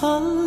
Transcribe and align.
hollow. 0.00 0.39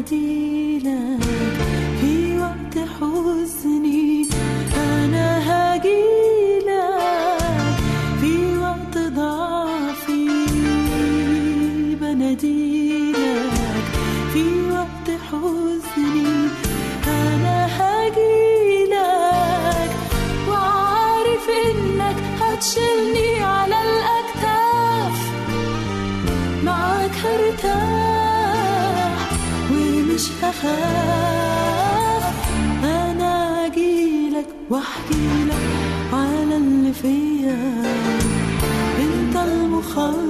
melody. 0.00 0.59
寒 39.92 40.29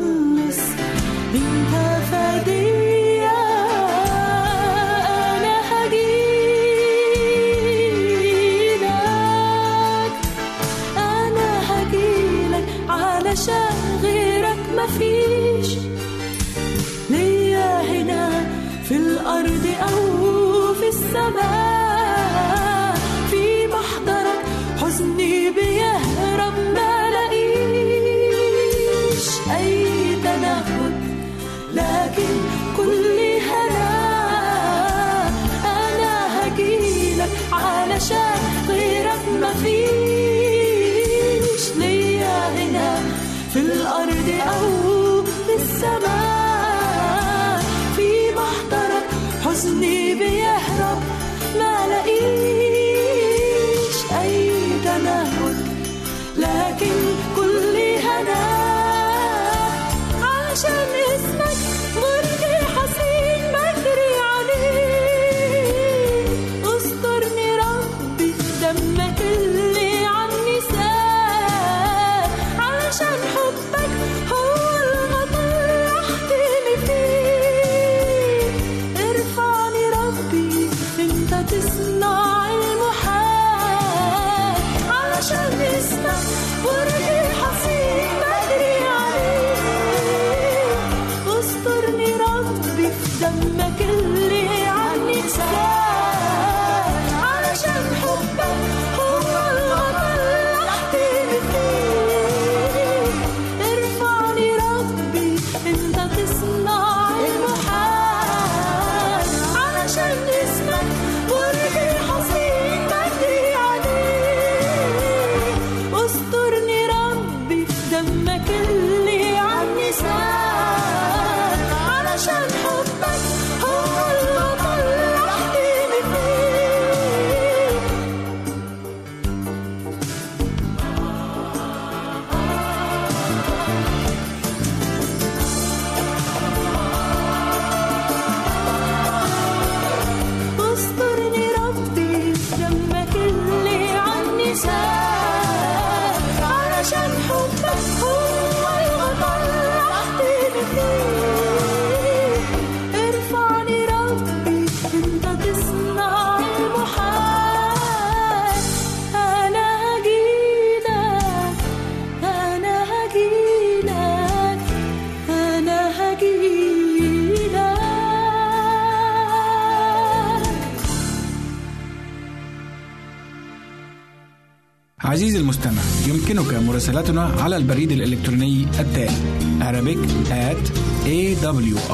عزيزي 175.05 175.39
المستمع 175.39 175.83
يمكنك 176.09 176.55
مراسلتنا 176.55 177.23
على 177.23 177.57
البريد 177.57 177.93
الإلكتروني 177.93 178.67
التالي 178.81 179.41
Arabic 179.61 179.99
at 180.31 180.71
awr.org 181.07 181.85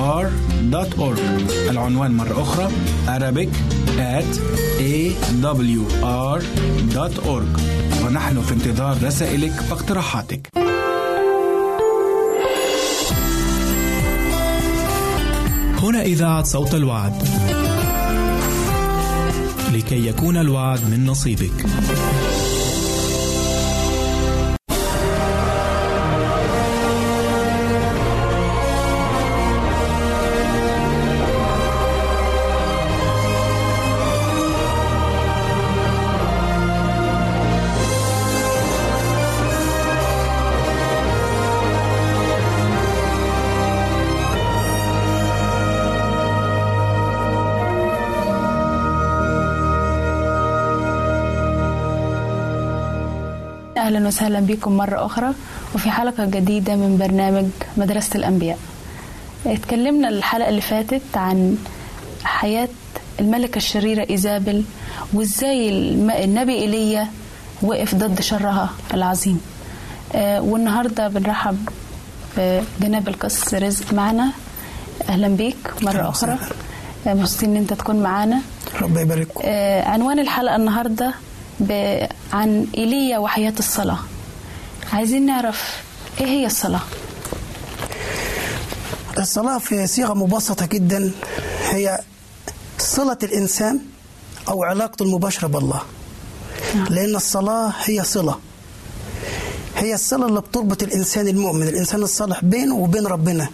العنوان 1.71 2.11
مرة 2.11 2.43
أخرى 2.43 2.69
Arabic 3.07 3.49
at 3.99 4.39
awr.org 4.81 5.91
ونحن 8.05 8.43
في 8.43 8.53
انتظار 8.55 8.97
رسائلك 9.03 9.53
واقتراحاتك 9.71 10.49
هنا 15.83 16.03
إذاعة 16.03 16.43
صوت 16.43 16.75
الوعد. 16.75 17.13
لكي 19.73 20.07
يكون 20.07 20.37
الوعد 20.37 20.81
من 20.91 21.07
نصيبك. 21.07 21.67
أهلا 53.87 54.07
وسهلا 54.07 54.41
بكم 54.41 54.77
مرة 54.77 55.07
أخرى 55.07 55.33
وفي 55.75 55.91
حلقة 55.91 56.25
جديدة 56.25 56.77
من 56.77 56.99
برنامج 56.99 57.47
مدرسة 57.77 58.11
الأنبياء. 58.15 58.59
اتكلمنا 59.47 60.09
الحلقة 60.09 60.49
اللي 60.49 60.61
فاتت 60.61 61.17
عن 61.17 61.59
حياة 62.25 62.69
الملكة 63.21 63.57
الشريرة 63.57 64.07
إيزابل 64.11 64.65
وإزاي 65.13 65.69
النبي 66.25 66.53
إيليا 66.55 67.09
وقف 67.63 67.95
ضد 67.95 68.21
شرها 68.21 68.71
العظيم. 68.95 69.41
آه، 70.15 70.41
والنهاردة 70.41 71.09
بنرحب 71.09 71.69
بجناب 72.37 73.09
القس 73.09 73.55
رزق 73.55 73.93
معنا. 73.95 74.31
أهلا 75.09 75.29
بيك 75.29 75.57
مرة 75.83 76.09
أخرى. 76.09 76.39
آه، 77.07 77.15
مبسوطين 77.15 77.51
إن 77.51 77.57
أنت 77.57 77.73
تكون 77.73 77.97
معانا. 78.03 78.41
ربنا 78.83 79.01
يبارككم. 79.01 79.41
آه، 79.45 79.83
عنوان 79.89 80.19
الحلقة 80.19 80.57
النهاردة 80.57 81.15
عن 82.33 82.67
إيليا 82.77 83.19
وحياة 83.19 83.55
الصلاة. 83.59 83.99
عايزين 84.93 85.27
نعرف 85.27 85.83
إيه 86.21 86.27
هي 86.27 86.47
الصلاة؟ 86.47 86.81
الصلاة 89.19 89.59
في 89.59 89.87
صيغة 89.87 90.15
مبسطة 90.15 90.67
جدا 90.67 91.11
هي 91.71 91.99
صلة 92.79 93.19
الإنسان 93.23 93.81
أو 94.49 94.65
علاقته 94.65 95.03
المباشرة 95.03 95.49
بالله. 95.49 95.83
نعم. 96.75 96.87
لأن 96.91 97.17
الصلاة 97.17 97.73
هي 97.85 98.05
صلة. 98.05 98.39
هي 99.77 99.95
الصلة 99.95 100.27
اللي 100.27 100.41
بتربط 100.41 100.83
الإنسان 100.83 101.29
المؤمن 101.29 101.69
الإنسان 101.69 102.03
الصالح 102.03 102.45
بينه 102.45 102.75
وبين 102.75 103.07
ربنا. 103.07 103.49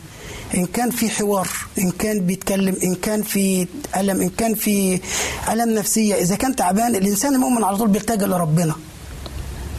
إن 0.54 0.66
كان 0.66 0.90
في 0.90 1.10
حوار 1.10 1.48
إن 1.78 1.90
كان 1.90 2.26
بيتكلم 2.26 2.76
إن 2.82 2.94
كان 2.94 3.22
في 3.22 3.66
ألم 3.96 4.20
إن 4.20 4.28
كان 4.28 4.54
في 4.54 5.00
ألم 5.48 5.70
نفسية 5.70 6.14
إذا 6.14 6.36
كان 6.36 6.56
تعبان 6.56 6.96
الإنسان 6.96 7.34
المؤمن 7.34 7.64
على 7.64 7.76
طول 7.76 7.88
بيلتجئ 7.88 8.26
لربنا. 8.26 8.74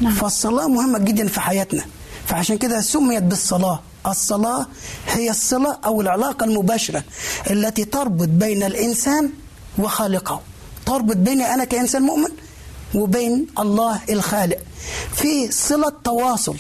نعم. 0.02 0.14
فالصلاة 0.14 0.68
مهمة 0.68 1.00
جدا 1.00 1.28
في 1.28 1.40
حياتنا. 1.40 1.86
فعشان 2.28 2.58
كده 2.58 2.82
سميت 2.82 3.24
بالصلاة. 3.24 3.80
الصلاة 4.08 4.68
هي 5.08 5.30
الصلة 5.30 5.78
أو 5.86 6.02
العلاقة 6.02 6.44
المباشرة 6.44 7.04
التي 7.50 7.86
تربط 7.86 8.28
بين 8.28 8.64
الإنسان 8.64 9.30
وخالقه. 9.78 10.42
تربط 10.86 11.16
بيني 11.16 11.54
أنا 11.54 11.64
كإنسان 11.64 12.02
مؤمن 12.02 12.30
وبين 12.96 13.48
الله 13.60 14.00
الخالق. 14.10 14.58
في 15.16 15.52
صلة 15.52 15.94
تواصل. 16.04 16.58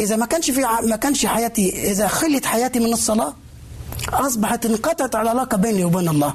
إذا 0.00 0.16
ما 0.16 0.26
كانش 0.26 0.50
في 0.50 0.60
ما 0.82 0.96
كانش 0.96 1.26
حياتي 1.26 1.90
إذا 1.90 2.06
خلت 2.08 2.46
حياتي 2.46 2.78
من 2.80 2.92
الصلاة 2.92 3.34
أصبحت 4.12 4.66
انقطعت 4.66 5.14
العلاقة 5.14 5.56
بيني 5.56 5.84
وبين 5.84 6.08
الله. 6.08 6.34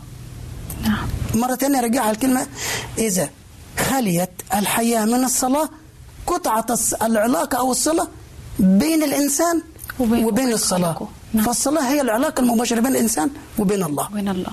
نعم. 0.83 1.07
مرة 1.35 1.55
تانية 1.55 1.81
رجعها 1.81 2.11
الكلمة 2.11 2.47
إذا 2.97 3.29
خليت 3.79 4.29
الحياة 4.53 5.05
من 5.05 5.23
الصلاة 5.23 5.69
قطعت 6.27 6.71
العلاقة 7.01 7.57
أو 7.57 7.71
الصلة 7.71 8.07
بين 8.59 9.03
الإنسان 9.03 9.61
وبين- 9.99 10.11
وبين, 10.13 10.25
وبين 10.25 10.53
الصلاة. 10.53 11.07
نعم. 11.33 11.45
فالصلاة 11.45 11.91
هي 11.91 12.01
العلاقة 12.01 12.41
المباشرة 12.41 12.79
بين 12.79 12.91
الإنسان 12.91 13.29
وبين 13.59 13.83
الله. 13.83 14.07
وين 14.13 14.29
الله. 14.29 14.51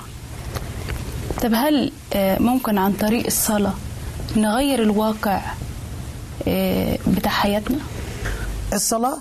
طب 1.42 1.50
هل 1.54 1.92
آه، 2.12 2.38
ممكن 2.42 2.78
عن 2.78 2.92
طريق 2.92 3.26
الصلاة 3.26 3.74
نغير 4.36 4.82
الواقع 4.82 5.40
آه، 6.48 6.98
بتاع 7.06 7.32
حياتنا؟ 7.32 7.78
الصلاة 8.72 9.18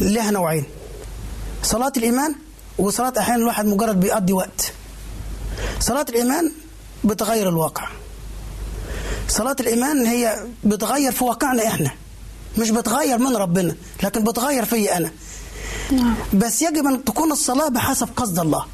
لها 0.00 0.30
نوعين. 0.30 0.64
صلاة 1.62 1.92
الإيمان 1.96 2.34
وصلاة 2.78 3.12
أحيانا 3.18 3.42
الواحد 3.42 3.66
مجرد 3.66 4.00
بيقضي 4.00 4.32
وقت. 4.32 4.72
صلاة 5.80 6.06
الإيمان 6.08 6.52
بتغير 7.04 7.48
الواقع. 7.48 7.88
صلاة 9.28 9.56
الإيمان 9.60 10.06
هي 10.06 10.46
بتغير 10.64 11.12
في 11.12 11.24
واقعنا 11.24 11.66
إحنا. 11.66 11.90
مش 12.58 12.70
بتغير 12.70 13.18
من 13.18 13.36
ربنا 13.36 13.76
لكن 14.02 14.24
بتغير 14.24 14.64
في 14.64 14.96
أنا. 14.96 15.10
بس 16.34 16.62
يجب 16.62 16.86
أن 16.86 17.04
تكون 17.04 17.32
الصلاة 17.32 17.68
بحسب 17.68 18.08
قصد 18.16 18.38
الله. 18.38 18.66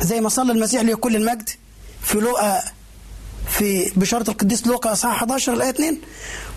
زي 0.00 0.20
ما 0.20 0.28
صلى 0.28 0.52
المسيح 0.52 0.82
له 0.82 0.96
كل 0.96 1.16
المجد 1.16 1.48
في 2.02 2.18
لوقا 2.18 2.62
في 3.50 3.92
بشارة 3.96 4.30
القديس 4.30 4.66
لوقا 4.66 4.92
اصحاح 4.92 5.14
11 5.14 5.52
الآية 5.52 5.70
2 5.70 5.98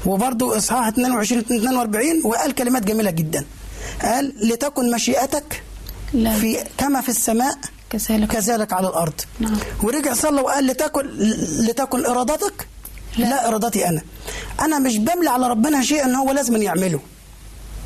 وبرضه 0.06 0.58
إصحاح 0.58 0.88
22 0.88 1.44
42 1.52 2.22
وقال 2.24 2.56
كلمات 2.56 2.84
جميلة 2.84 3.12
جدا. 3.12 3.46
قال 4.02 4.34
لتكن 4.48 4.92
مشيئتك 4.92 5.64
لا. 6.14 6.34
في 6.40 6.64
كما 6.78 7.02
في 7.02 7.10
السماء 7.10 7.58
كذلك. 7.90 8.28
كذلك 8.28 8.74
على 8.74 8.88
الأرض. 8.88 9.14
نعم. 9.40 9.58
ورجع 9.84 10.14
صلى 10.14 10.42
وقال 10.42 10.68
لتكن 10.68 11.08
لتكن 11.60 12.06
إرادتك؟ 12.06 12.68
لا, 13.18 13.26
لا 13.26 13.48
إرادتي 13.48 13.88
أنا. 13.88 14.02
أنا 14.62 14.80
مش 14.80 14.98
بملي 14.98 15.30
على 15.30 15.48
ربنا 15.48 15.84
شيء 15.84 16.06
إن 16.06 16.16
هو 16.16 16.32
لازم 16.32 16.62
يعمله. 16.62 17.00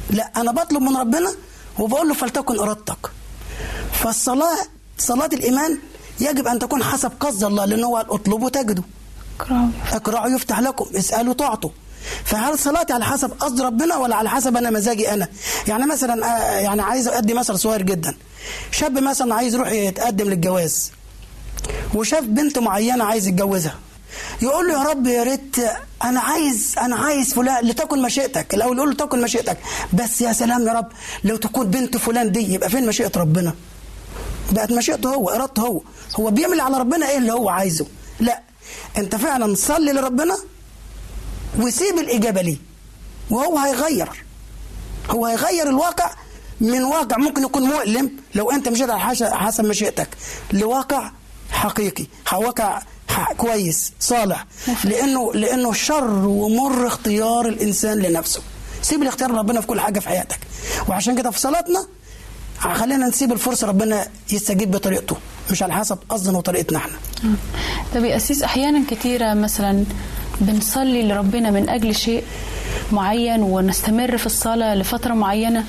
لا 0.10 0.32
أنا 0.38 0.52
بطلب 0.52 0.82
من 0.82 0.98
ربنا 0.98 1.32
وبقول 1.80 2.08
له 2.08 2.14
فلتكن 2.14 2.60
إرادتك. 2.60 3.12
فالصلاه 4.04 4.58
صلاة 4.98 5.30
الإيمان 5.34 5.78
يجب 6.20 6.48
أن 6.48 6.60
تكون 6.60 6.84
حسب 6.84 7.12
قصد 7.20 7.44
الله 7.44 7.66
لأن 7.66 7.84
هو 7.84 7.98
اطلبوا 7.98 8.50
تجدوا. 8.50 8.84
اقرأوا. 9.92 10.30
يفتح 10.36 10.60
لكم 10.60 10.86
اسألوا 10.96 11.34
تعطوا. 11.34 11.70
فهل 12.26 12.60
صلاتي 12.60 12.94
على 12.94 13.06
حسب 13.06 13.32
قصد 13.40 13.62
ربنا 13.62 13.98
ولا 13.98 14.16
على 14.16 14.30
حسب 14.30 14.58
أنا 14.58 14.70
مزاجي 14.70 15.14
أنا؟ 15.14 15.28
يعني 15.68 15.86
مثلا 15.86 16.26
آه، 16.26 16.60
يعني 16.60 16.82
عايز 16.82 17.08
ادي 17.08 17.34
مثل 17.34 17.60
صغير 17.60 17.82
جدا. 17.82 18.16
شاب 18.72 19.00
مثلا 19.00 19.36
عايز 19.36 19.54
يروح 19.56 19.72
يتقدم 19.72 20.30
للجواز. 20.30 20.92
وشاف 21.96 22.24
بنت 22.24 22.60
معينة 22.60 23.04
عايز 23.04 23.28
يتجوزها. 23.28 23.76
يقول 24.42 24.68
له 24.68 24.74
يا 24.74 24.90
رب 24.90 25.08
يا 25.08 25.24
ريت 25.24 25.56
أنا 26.04 26.20
عايز 26.20 26.76
أنا 26.82 26.96
عايز 26.96 27.34
فلان 27.34 27.66
لتكن 27.66 28.02
مشيئتك. 28.02 28.54
الأول 28.54 28.78
يقول 28.78 28.90
له 28.90 28.96
تكن 28.96 29.22
مشيئتك. 29.22 29.58
بس 29.94 30.22
يا 30.22 30.34
سلام 30.34 30.68
يا 30.68 30.74
رب 30.74 30.88
لو 31.24 31.38
تكون 31.38 31.68
بنت 31.68 31.98
فلان 31.98 32.32
دي 32.32 32.54
يبقى 32.54 32.70
فين 32.70 32.88
مشيئة 32.88 33.12
ربنا؟ 33.16 33.54
بقت 34.52 34.72
مشيئته 34.72 35.10
هو 35.16 35.30
إرادته 35.30 35.62
هو. 35.62 35.82
هو 36.20 36.32
بيعمل 36.32 36.60
على 36.62 36.78
ربنا 36.78 37.10
إيه 37.10 37.18
اللي 37.18 37.34
هو 37.34 37.50
عايزه؟ 37.50 37.86
لا 38.20 38.42
أنت 38.98 39.16
فعلا 39.16 39.56
صلي 39.56 39.92
لربنا 39.92 40.38
وسيب 41.60 41.98
الإجابة 42.00 42.42
ليه؟ 42.42 42.58
وهو 43.30 43.58
هيغير 43.58 44.24
هو 45.10 45.26
هيغير 45.26 45.70
الواقع 45.70 46.12
من 46.62 46.84
واقع 46.84 47.18
ممكن 47.18 47.44
يكون 47.44 47.64
مؤلم 47.64 48.12
لو 48.36 48.52
أنت 48.52 48.70
مشيت 48.70 48.90
على 48.90 49.00
حسب 49.36 49.66
مشيئتك 49.66 50.08
لواقع 50.54 51.12
حقيقي 51.52 52.06
واقع 52.34 52.82
كويس 53.38 53.92
صالح. 54.00 54.46
لأنه 54.84 55.34
لأنه 55.34 55.74
شر 55.74 56.26
ومر 56.28 56.88
اختيار 56.88 57.48
الإنسان 57.48 57.98
لنفسه. 57.98 58.42
سيب 58.82 59.02
الاختيار 59.02 59.32
لربنا 59.32 59.62
في 59.62 59.68
كل 59.68 59.80
حاجة 59.80 60.00
في 60.00 60.08
حياتك. 60.10 60.40
وعشان 60.90 61.16
كده 61.18 61.32
في 61.32 61.40
صلاتنا 61.40 61.88
خلينا 62.60 63.08
نسيب 63.08 63.32
الفرصة 63.32 63.68
ربنا 63.68 64.08
يستجيب 64.32 64.72
بطريقته. 64.72 65.18
مش 65.52 65.64
على 65.64 65.74
حسب 65.74 65.98
قصدنا 66.10 66.38
وطريقتنا 66.38 66.78
إحنا. 66.78 66.94
طب 67.96 68.04
يا 68.04 68.16
أسيس 68.18 68.44
أحيانا 68.44 68.84
كثيرة 68.90 69.34
مثلا 69.34 69.84
بنصلي 70.42 71.08
لربنا 71.08 71.52
من 71.52 71.70
أجل 71.70 71.96
شيء 71.96 72.24
معين 72.92 73.42
ونستمر 73.42 74.18
في 74.18 74.26
الصلاة 74.26 74.76
لفترة 74.76 75.14
معينة 75.14 75.64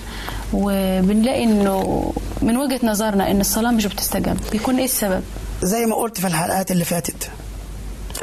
وبنلاقي 0.53 1.45
إنه 1.45 2.13
من 2.43 2.57
وجهة 2.57 2.81
نظرنا 2.83 3.31
إن 3.31 3.41
الصلاة 3.41 3.71
مش 3.71 3.87
بتستجاب 3.87 4.37
بيكون 4.53 4.77
إيه 4.79 4.85
السبب؟ 4.85 5.23
زي 5.63 5.87
ما 5.87 5.95
قلت 5.97 6.21
في 6.21 6.27
الحلقات 6.27 6.71
اللي 6.71 6.85
فاتت 6.85 7.31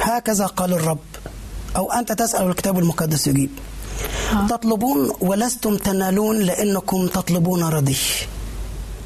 هكذا 0.00 0.46
قال 0.46 0.72
الرب 0.72 0.98
أو 1.76 1.92
أنت 1.92 2.12
تسأل 2.12 2.46
الكتاب 2.50 2.78
المقدس 2.78 3.26
يجيب. 3.26 3.50
تطلبون 4.48 5.12
ولستم 5.20 5.76
تنالون 5.76 6.38
لأنكم 6.38 7.06
تطلبون 7.06 7.62
ردي 7.64 7.96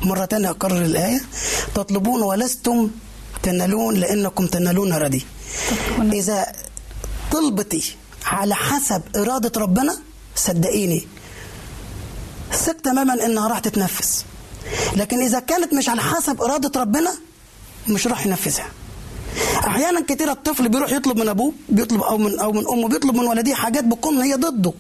مرة 0.03 0.25
تانية 0.25 0.51
أكرر 0.51 0.83
الآية. 0.83 1.21
تطلبون 1.75 2.23
ولستم 2.23 2.91
تنالون 3.43 3.95
لأنكم 3.95 4.47
تنالون 4.47 4.93
ردي 4.93 5.27
إذا 6.13 6.53
طلبتي 7.33 7.97
على 8.27 8.55
حسب 8.55 9.03
إرادة 9.17 9.61
ربنا 9.61 9.97
صدقيني. 10.37 11.07
ثق 12.53 12.81
تماما 12.81 13.27
إنها 13.27 13.49
راح 13.49 13.59
تتنفذ 13.59 14.09
لكن 14.97 15.21
إذا 15.23 15.41
كانت 15.41 15.75
مش 15.75 15.89
على 15.89 16.01
حسب 16.03 16.43
إرادة 16.43 16.81
ربنا 16.81 17.13
مش 17.89 18.07
راح 18.07 18.27
ينفذها. 18.27 18.67
أحيانا 19.67 20.01
كتير 20.09 20.31
الطفل 20.31 20.69
بيروح 20.69 20.93
يطلب 20.93 21.19
من 21.19 21.29
أبوه 21.29 21.53
بيطلب 21.69 22.01
أو 22.03 22.19
من 22.19 22.39
أو 22.39 22.53
من 22.53 22.69
أمه 22.69 22.89
بيطلب 22.89 23.15
من 23.15 23.25
والديه 23.25 23.55
حاجات 23.55 23.85
بتكون 23.85 24.23
هي 24.23 24.35
ضده. 24.35 24.73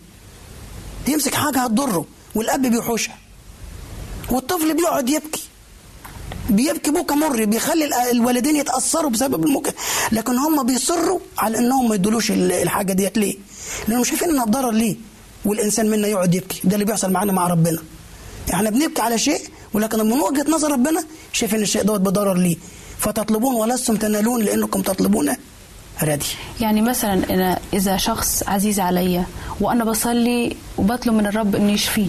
يمسك 1.08 1.34
حاجة 1.34 1.58
هتضره 1.58 2.04
والأب 2.34 2.62
بيحوشها. 2.62 3.18
والطفل 4.30 4.74
بيقعد 4.76 5.08
يبكي. 5.10 5.42
بيبكي 6.50 6.90
بكى 6.90 7.14
مر 7.14 7.44
بيخلي 7.44 7.84
ال- 7.84 7.94
الوالدين 7.94 8.56
يتأثروا 8.56 9.10
بسبب 9.10 9.44
الممكن 9.46 9.72
لكن 10.12 10.36
هم 10.38 10.62
بيصروا 10.66 11.18
على 11.38 11.58
إنهم 11.58 11.88
ما 11.88 11.94
يدولوش 11.94 12.30
ال- 12.30 12.52
الحاجة 12.52 12.92
ديت 12.92 13.18
ليه؟ 13.18 13.34
لأنهم 13.88 14.04
شايفين 14.04 14.30
إنها 14.30 14.44
ضرر 14.44 14.70
ليه؟ 14.70 14.96
والإنسان 15.44 15.90
منا 15.90 16.08
يقعد 16.08 16.34
يبكي. 16.34 16.60
ده 16.64 16.74
اللي 16.74 16.84
بيحصل 16.84 17.10
معانا 17.12 17.32
مع 17.32 17.46
ربنا. 17.48 17.78
إحنا 18.54 18.70
بنبكي 18.70 19.02
على 19.02 19.18
شيء 19.18 19.40
ولكن 19.74 19.98
من 19.98 20.12
وجهة 20.20 20.46
نظر 20.50 20.72
ربنا 20.72 21.04
شايف 21.32 21.54
ان 21.54 21.62
الشيء 21.62 21.82
دوت 21.82 22.00
بضرر 22.00 22.34
ليه؟ 22.34 22.56
فتطلبون 22.98 23.54
ولستم 23.54 23.96
تنالون 23.96 24.42
لأنكم 24.42 24.82
تطلبون 24.82 25.36
ردي 26.02 26.26
يعني 26.60 26.82
مثلا 26.82 27.30
أنا 27.30 27.58
إذا 27.72 27.96
شخص 27.96 28.42
عزيز 28.46 28.80
عليا 28.80 29.26
وأنا 29.60 29.84
بصلي 29.84 30.56
وبطلب 30.78 31.14
من 31.14 31.26
الرب 31.26 31.56
إنه 31.56 31.72
يشفيه 31.72 32.06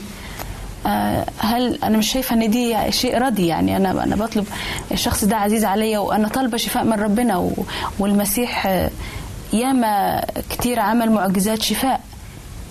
هل 1.37 1.79
أنا 1.83 1.97
مش 1.97 2.11
شايفة 2.11 2.35
إن 2.35 2.49
دي 2.51 2.91
شيء 2.91 3.17
ردي 3.17 3.47
يعني 3.47 3.77
أنا 3.77 4.03
أنا 4.03 4.15
بطلب 4.15 4.45
الشخص 4.91 5.25
ده 5.25 5.37
عزيز 5.37 5.65
عليا 5.65 5.99
وأنا 5.99 6.27
طالبة 6.27 6.57
شفاء 6.57 6.83
من 6.83 6.93
ربنا 6.93 7.51
والمسيح 7.99 8.67
آه، 8.67 8.91
ياما 9.53 10.25
كتير 10.49 10.79
عمل 10.79 11.11
معجزات 11.11 11.61
شفاء. 11.61 12.01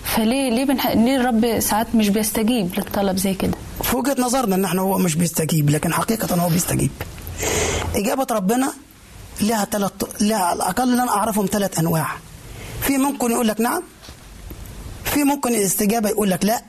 فليه 0.04 0.50
ليه 0.50 0.64
بنح... 0.64 0.86
ليه 0.86 1.16
الرب 1.16 1.60
ساعات 1.60 1.86
مش 1.94 2.08
بيستجيب 2.08 2.70
للطلب 2.78 3.16
زي 3.16 3.34
كده؟ 3.34 3.52
في 3.82 3.96
وجهة 3.96 4.16
نظرنا 4.18 4.54
إن 4.56 4.64
إحنا 4.64 4.80
هو 4.82 4.98
مش 4.98 5.14
بيستجيب 5.14 5.70
لكن 5.70 5.92
حقيقة 5.92 6.36
هو 6.36 6.48
بيستجيب. 6.48 6.90
إجابة 7.94 8.26
ربنا 8.30 8.72
لها 9.40 9.64
ثلاث 9.64 9.92
لها 10.20 10.36
على 10.38 10.56
الأقل 10.56 10.82
اللي 10.92 11.02
أنا 11.02 11.10
أعرفهم 11.10 11.46
ثلاث 11.46 11.78
أنواع. 11.78 12.06
في 12.80 12.98
ممكن 12.98 13.30
يقول 13.30 13.48
لك 13.48 13.60
نعم 13.60 13.82
في 15.04 15.24
ممكن 15.24 15.54
الاستجابة 15.54 16.08
يقول 16.08 16.30
لك 16.30 16.44
لا. 16.44 16.62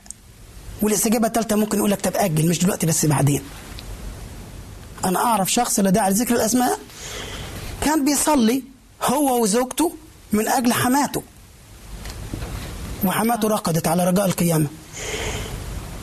والاستجابة 0.82 1.26
الثالثه 1.26 1.56
ممكن 1.56 1.78
يقول 1.78 1.90
لك 1.90 2.00
طب 2.00 2.12
أجل 2.16 2.48
مش 2.48 2.58
دلوقتي 2.58 2.86
بس 2.86 3.06
بعدين. 3.06 3.42
أنا 5.04 5.18
أعرف 5.18 5.52
شخص 5.52 5.80
لا 5.80 5.90
داعي 5.90 6.10
لذكر 6.10 6.34
الأسماء 6.34 6.78
كان 7.84 8.04
بيصلي 8.04 8.62
هو 9.02 9.42
وزوجته 9.42 9.92
من 10.32 10.48
أجل 10.48 10.72
حماته. 10.72 11.22
وحماته 13.04 13.48
رقدت 13.48 13.88
على 13.88 14.04
رجاء 14.10 14.26
القيامة. 14.26 14.66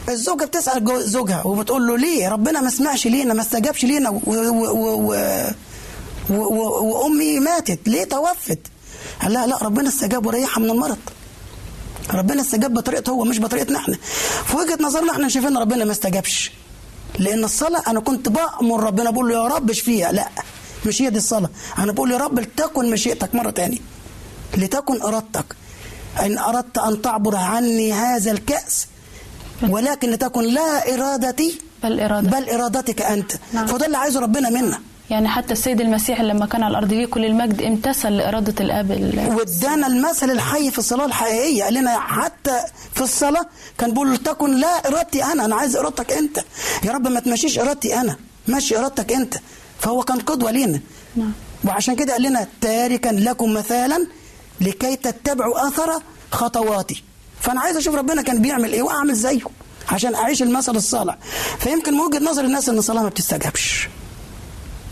الزوجة 0.09 0.45
بتسأل 0.45 1.09
زوجها 1.09 1.43
وبتقول 1.47 1.87
له 1.87 1.97
ليه؟ 1.97 2.29
ربنا 2.29 2.61
ما 2.61 2.69
سمعش 2.69 3.07
لينا 3.07 3.33
ما 3.33 3.41
استجابش 3.41 3.83
لينا. 3.85 4.09
و- 4.09 4.21
و- 4.25 5.13
و- 6.29 6.83
وأمي 6.85 7.39
ماتت 7.39 7.79
ليه 7.87 8.03
توفت؟ 8.03 8.59
قال 9.21 9.33
لها 9.33 9.47
لا 9.47 9.57
ربنا 9.63 9.89
استجاب 9.89 10.25
وريحها 10.25 10.63
من 10.63 10.69
المرض. 10.69 10.97
ربنا 12.13 12.41
استجاب 12.41 12.73
بطريقته 12.73 13.09
هو 13.11 13.23
مش 13.23 13.39
بطريقتنا 13.39 13.77
إحنا. 13.79 13.97
في 14.45 14.57
وجهة 14.57 14.77
نظرنا 14.81 15.11
إحنا 15.11 15.29
شايفين 15.29 15.51
إن 15.51 15.57
ربنا 15.57 15.85
ما 15.85 15.91
استجابش. 15.91 16.51
لأن 17.19 17.43
الصلاة 17.43 17.83
أنا 17.87 17.99
كنت 17.99 18.29
بأمر 18.29 18.83
ربنا 18.83 19.09
بقول 19.11 19.29
له 19.29 19.35
يا 19.35 19.47
رب 19.47 19.69
اشفيها 19.69 20.11
لا 20.11 20.27
مش 20.85 21.01
هي 21.01 21.09
دي 21.09 21.17
الصلاة. 21.17 21.49
أنا 21.77 21.91
بقول 21.91 22.11
يا 22.11 22.17
رب 22.17 22.39
لتكن 22.39 22.89
مشيئتك 22.89 23.35
مرة 23.35 23.49
تاني 23.49 23.81
لتكن 24.57 25.01
إرادتك. 25.01 25.45
إن 26.19 26.37
أردت 26.37 26.77
أن 26.77 27.01
تعبر 27.01 27.35
عني 27.35 27.93
هذا 27.93 28.31
الكأس 28.31 28.87
ولكن 29.69 30.09
لتكن 30.11 30.43
لا 30.43 30.93
إرادتي 30.93 31.59
بل 31.83 31.99
إرادة 31.99 32.29
بل 32.29 32.49
إرادتك 32.49 33.01
أنت. 33.01 33.31
نعم. 33.53 33.65
فده 33.67 33.85
اللي 33.85 33.97
عايزه 33.97 34.19
ربنا 34.19 34.49
منا. 34.49 34.79
يعني 35.09 35.27
حتى 35.27 35.53
السيد 35.53 35.81
المسيح 35.81 36.21
لما 36.21 36.45
كان 36.45 36.63
على 36.63 36.71
الأرض 36.71 36.93
ليه 36.93 37.05
كل 37.05 37.25
المجد 37.25 37.61
امتثل 37.61 38.09
لإرادة 38.11 38.63
الآب 38.63 38.91
ال- 38.91 39.35
وادانا 39.35 39.87
المثل 39.87 40.31
الحي 40.31 40.71
في 40.71 40.77
الصلاة 40.79 41.05
الحقيقية. 41.05 41.63
قال 41.63 41.73
لنا 41.73 41.99
حتى 41.99 42.59
في 42.93 43.01
الصلاة 43.01 43.45
كان 43.77 43.91
بيقول 43.91 44.17
تكن 44.17 44.55
لا 44.59 44.87
إرادتي 44.87 45.23
أنا 45.23 45.45
أنا 45.45 45.55
عايز 45.55 45.75
إرادتك 45.75 46.11
أنت. 46.13 46.39
يا 46.83 46.91
رب 46.91 47.07
ما 47.07 47.19
تمشيش 47.19 47.59
إرادتي 47.59 48.01
أنا 48.01 48.15
مشي 48.47 48.77
إرادتك 48.77 49.11
أنت. 49.13 49.35
فهو 49.79 50.03
كان 50.03 50.19
قدوة 50.19 50.51
لينا. 50.51 50.79
نعم. 51.15 51.31
وعشان 51.65 51.95
كده 51.95 52.13
قال 52.13 52.21
لنا 52.21 52.47
تاركا 52.61 53.09
لكم 53.09 53.53
مثالا 53.53 54.07
لكي 54.61 54.95
تتبعوا 54.95 55.67
أثر 55.67 56.01
خطواتي. 56.31 57.03
فأنا 57.41 57.61
عايز 57.61 57.77
أشوف 57.77 57.95
ربنا 57.95 58.21
كان 58.21 58.41
بيعمل 58.41 58.73
إيه 58.73 58.81
وأعمل 58.81 59.13
زيه 59.15 59.41
عشان 59.91 60.15
أعيش 60.15 60.43
المثل 60.43 60.75
الصالح. 60.75 61.17
فيمكن 61.59 61.93
من 61.93 61.99
وجهة 61.99 62.19
نظر 62.19 62.43
الناس 62.45 62.69
إن 62.69 62.77
الصلاة 62.77 63.03
ما 63.03 63.09
بتستجابش. 63.09 63.89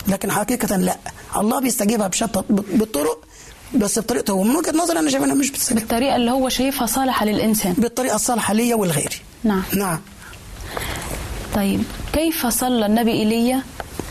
لكن 0.08 0.30
حقيقة 0.32 0.76
لا. 0.76 0.96
الله 1.36 1.60
بيستجيبها 1.60 2.06
بشتى 2.08 2.42
بالطرق 2.50 3.18
بس 3.74 3.98
بطريقته 3.98 4.30
هو. 4.32 4.42
من 4.42 4.56
وجهة 4.56 4.70
نظري 4.72 4.98
أنا 4.98 5.10
شايف 5.10 5.22
إنها 5.24 5.34
مش 5.34 5.50
بتستجيب. 5.50 5.78
بالطريقة 5.78 6.16
اللي 6.16 6.30
هو 6.30 6.48
شايفها 6.48 6.86
صالحة 6.86 7.26
للإنسان. 7.26 7.72
بالطريقة 7.72 8.14
الصالحة 8.16 8.54
ليا 8.54 8.74
ولغيري 8.74 9.16
نعم. 9.44 9.62
نعم. 9.76 10.00
طيب 11.54 11.82
كيف 12.12 12.46
صلى 12.46 12.86
النبي 12.86 13.12
إيليا؟ 13.12 13.62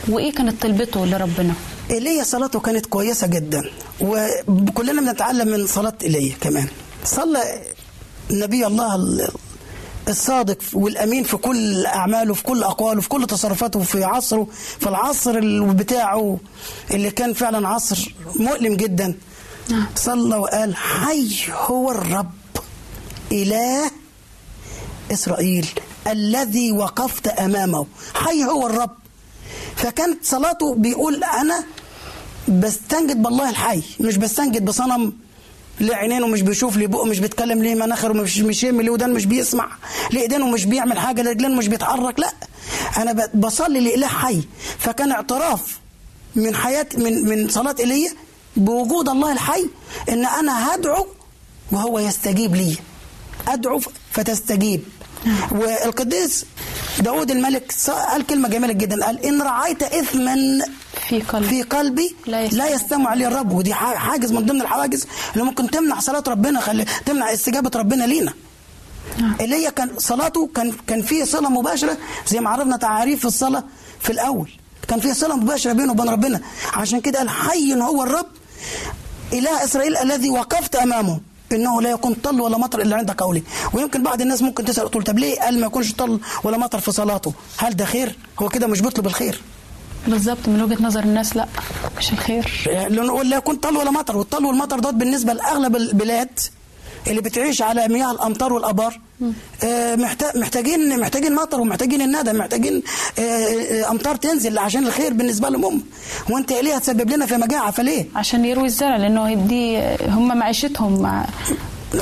وإيه 0.08 0.32
كانت 0.32 0.62
طلبته 0.62 1.06
لربنا؟ 1.06 1.54
إيليا 1.90 2.22
صلاته 2.24 2.60
كانت 2.60 2.86
كويسة 2.86 3.26
جدا. 3.26 3.62
وكلنا 4.00 5.00
بنتعلم 5.12 5.48
من 5.48 5.66
صلاة 5.66 5.92
إيليا 6.02 6.34
كمان. 6.40 6.66
صلى 7.04 7.42
نبي 8.30 8.66
الله 8.66 8.94
ال- 8.94 9.28
الصادق 10.08 10.58
والأمين 10.72 11.24
في 11.24 11.36
كل 11.36 11.86
أعماله 11.86 12.34
في 12.34 12.42
كل 12.42 12.62
أقواله 12.62 13.00
في 13.00 13.08
كل 13.08 13.26
تصرفاته 13.26 13.80
في 13.82 14.04
عصره 14.04 14.46
في 14.80 14.88
العصر 14.88 15.30
ال- 15.38 15.74
بتاعه 15.74 16.38
اللي 16.90 17.10
كان 17.10 17.32
فعلا 17.32 17.68
عصر 17.68 18.14
مؤلم 18.36 18.76
جدا. 18.76 19.14
نعم. 19.70 19.86
صلى 19.96 20.36
وقال 20.36 20.76
حي 20.76 21.28
هو 21.52 21.90
الرب 21.90 22.30
إله 23.32 23.90
إسرائيل 25.12 25.66
الذي 26.06 26.72
وقفت 26.72 27.26
أمامه. 27.28 27.86
حي 28.14 28.44
هو 28.44 28.66
الرب. 28.66 28.90
فكانت 29.76 30.24
صلاته 30.24 30.74
بيقول 30.74 31.24
أنا 31.24 31.64
بستنجد 32.48 33.22
بالله 33.22 33.50
الحي 33.50 33.82
مش 34.00 34.16
بستنجد 34.16 34.64
بصنم 34.64 35.12
ليه 35.80 35.94
عينين 35.94 36.22
ومش 36.22 36.42
بيشوف 36.42 36.76
ليه 36.76 36.86
بقه 36.86 37.04
مش 37.04 37.18
بيتكلم 37.20 37.62
ليه 37.62 37.74
مناخر 37.74 38.10
ومش 38.10 38.38
مش 38.38 38.64
يم 38.64 38.80
ليه 38.80 38.90
ودان 38.90 39.12
مش 39.12 39.26
بيسمع؟ 39.26 39.68
ليه 40.12 40.20
ايدينه 40.20 40.46
مش 40.48 40.64
بيعمل 40.64 40.98
حاجة 40.98 41.22
ليه 41.22 41.30
رجلين 41.30 41.56
مش 41.56 41.68
بيتحرك 41.68 42.20
لا. 42.20 42.32
أنا 42.96 43.28
بصلي 43.34 43.80
لإله 43.80 44.06
حي. 44.06 44.42
فكان 44.78 45.12
اعتراف 45.12 45.78
من 46.36 46.54
حياة 46.54 46.86
من 46.96 47.28
من 47.28 47.48
صلاة 47.48 47.76
ايليا 47.80 48.10
بوجود 48.56 49.08
الله 49.08 49.32
الحي 49.32 49.66
إن 50.08 50.26
أنا 50.26 50.74
هدعو 50.74 51.06
وهو 51.72 51.98
يستجيب 51.98 52.54
لي. 52.56 52.76
أدعو 53.48 53.80
فتستجيب. 54.12 54.82
والقديس 55.52 56.44
داود 57.00 57.30
الملك 57.30 57.72
قال 57.88 58.26
كلمة 58.26 58.48
جميلة 58.48 58.72
جدا 58.72 59.04
قال 59.06 59.26
إن 59.26 59.42
رعيت 59.42 59.82
اثما 59.82 60.34
في 61.08 61.20
قلبي. 61.20 61.48
في 61.48 61.62
قلبي 61.62 62.16
لا 62.26 62.30
لا 62.30 62.44
يستمع. 62.44 62.66
يستمع 62.68 63.10
عليه 63.10 63.26
الرب 63.26 63.52
ودي 63.52 63.74
حاجز 63.74 64.32
من 64.32 64.46
ضمن 64.46 64.60
الحواجز 64.60 65.06
اللي 65.32 65.44
ممكن 65.44 65.70
تمنع 65.70 66.00
صلاة 66.00 66.24
ربنا 66.28 66.60
خلي 66.60 66.84
تمنع 67.06 67.32
استجابة 67.32 67.70
ربنا 67.76 68.04
لينا. 68.04 68.32
نعم. 69.20 69.36
ايليا 69.40 69.70
كان 69.70 69.90
صلاته 69.98 70.48
كان 70.54 70.72
كان 70.86 71.02
فيه 71.02 71.24
صلة 71.24 71.48
مباشرة 71.48 71.96
زي 72.28 72.40
ما 72.40 72.50
عرفنا 72.50 72.76
تعاريف 72.76 73.18
في 73.20 73.24
الصلاة 73.24 73.64
في 74.00 74.10
الأول. 74.10 74.50
كان 74.88 75.00
فيه 75.00 75.12
صلة 75.12 75.36
مباشرة 75.36 75.72
بينه 75.72 75.92
وبين 75.92 76.08
ربنا. 76.08 76.40
عشان 76.72 77.00
كده 77.00 77.18
قال 77.18 77.30
حي 77.30 77.74
هو 77.74 78.02
الرب 78.02 78.26
إله 79.32 79.64
إسرائيل 79.64 79.96
الذي 79.96 80.30
وقفت 80.30 80.76
أمامه. 80.76 81.20
إنه 81.52 81.82
لا 81.82 81.90
يكون 81.90 82.14
طل 82.14 82.40
ولا 82.40 82.58
مطر 82.58 82.80
إلا 82.82 82.96
عند 82.96 83.10
قولي 83.10 83.42
ويمكن 83.72 84.02
بعض 84.02 84.20
الناس 84.20 84.42
ممكن 84.42 84.64
تسأل 84.64 84.90
تقول 84.90 85.04
طب 85.04 85.18
ليه 85.18 85.40
قال 85.40 85.60
ما 85.60 85.66
يكونش 85.66 85.92
طل 85.92 86.20
ولا 86.44 86.58
مطر 86.58 86.80
في 86.80 86.92
صلاته؟ 86.92 87.32
هل 87.56 87.76
ده 87.76 87.84
خير؟ 87.84 88.18
هو 88.42 88.48
كده 88.48 88.66
مش 88.66 88.80
بيطلب 88.80 89.06
الخير. 89.06 89.40
بالظبط 90.08 90.48
من 90.48 90.62
وجهة 90.62 90.82
نظر 90.82 91.00
الناس 91.04 91.36
لا 91.36 91.46
مش 91.98 92.12
الخير. 92.12 92.46
لأنه 92.66 93.22
لا 93.22 93.36
يكون 93.36 93.56
طل 93.56 93.76
ولا 93.76 93.90
مطر 93.90 94.16
والطل 94.16 94.44
والمطر 94.44 94.78
دوت 94.80 94.94
بالنسبة 94.94 95.32
لأغلب 95.32 95.76
البلاد 95.76 96.28
اللي 97.06 97.20
بتعيش 97.20 97.62
على 97.62 97.88
مياه 97.88 98.10
الأمطار 98.12 98.52
والآبار 98.52 99.00
آه، 99.64 99.96
محتا- 99.96 100.36
محتاجين 100.36 101.00
محتاجين 101.00 101.34
مطر 101.34 101.60
ومحتاجين 101.60 102.02
الندى 102.02 102.32
محتاجين 102.32 102.82
آه، 103.18 103.22
آه، 103.22 103.90
أمطار 103.90 104.16
تنزل 104.16 104.58
عشان 104.58 104.86
الخير 104.86 105.12
بالنسبة 105.12 105.48
لهم. 105.48 105.64
هم 105.64 105.82
وأنت 106.30 106.52
ليه 106.52 106.74
هتسبب 106.76 107.10
لنا 107.10 107.26
في 107.26 107.36
مجاعة؟ 107.36 107.70
فليه؟ 107.70 108.04
عشان 108.16 108.44
يروي 108.44 108.66
الزرع 108.66 108.96
لأنه 108.96 109.34
دي 109.34 109.80
هم 110.08 110.38
معيشتهم 110.38 111.02
مع 111.02 111.26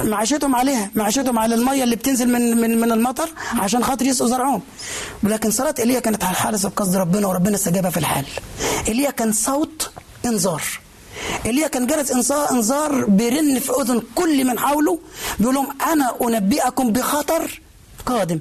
معيشتهم 0.00 0.55
عليها 0.55 0.90
معيشتهم 0.94 1.38
على 1.38 1.55
المية 1.55 1.85
اللي 1.85 1.96
بتنزل 1.96 2.28
من 2.28 2.61
من 2.61 2.81
من 2.81 2.92
المطر 2.92 3.31
عشان 3.59 3.85
خاطر 3.85 4.07
يسقوا 4.07 4.28
زرعهم. 4.28 4.62
ولكن 5.22 5.50
صلاة 5.50 5.74
إيليا 5.78 6.00
كانت 6.00 6.24
على 6.24 6.37
حارس 6.37 6.66
بقصد 6.66 6.96
ربنا 6.96 7.26
وربنا 7.26 7.55
استجابها 7.55 7.90
في 7.90 7.96
الحال. 7.96 8.24
إيليا 8.88 9.11
كان 9.11 9.33
صوت 9.33 9.90
إنذار. 10.26 10.62
إيليا 11.46 11.68
كان 11.68 11.87
جرس 11.87 12.11
إنذار 12.31 13.05
بيرن 13.05 13.59
في 13.59 13.72
أذن 13.81 14.02
كل 14.14 14.44
من 14.44 14.59
حوله 14.59 14.98
بيقول 15.38 15.55
لهم 15.55 15.68
أنا 15.92 16.14
أنبئكم 16.22 16.92
بخطر 16.92 17.61
قادم. 18.07 18.38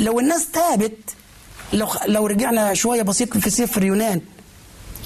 لو 0.00 0.20
الناس 0.20 0.46
تابت 0.50 0.98
لو 1.72 1.88
لو 2.06 2.26
رجعنا 2.26 2.74
شوية 2.74 3.02
بسيط 3.02 3.36
في 3.36 3.50
سفر 3.50 3.84
يونان. 3.84 4.20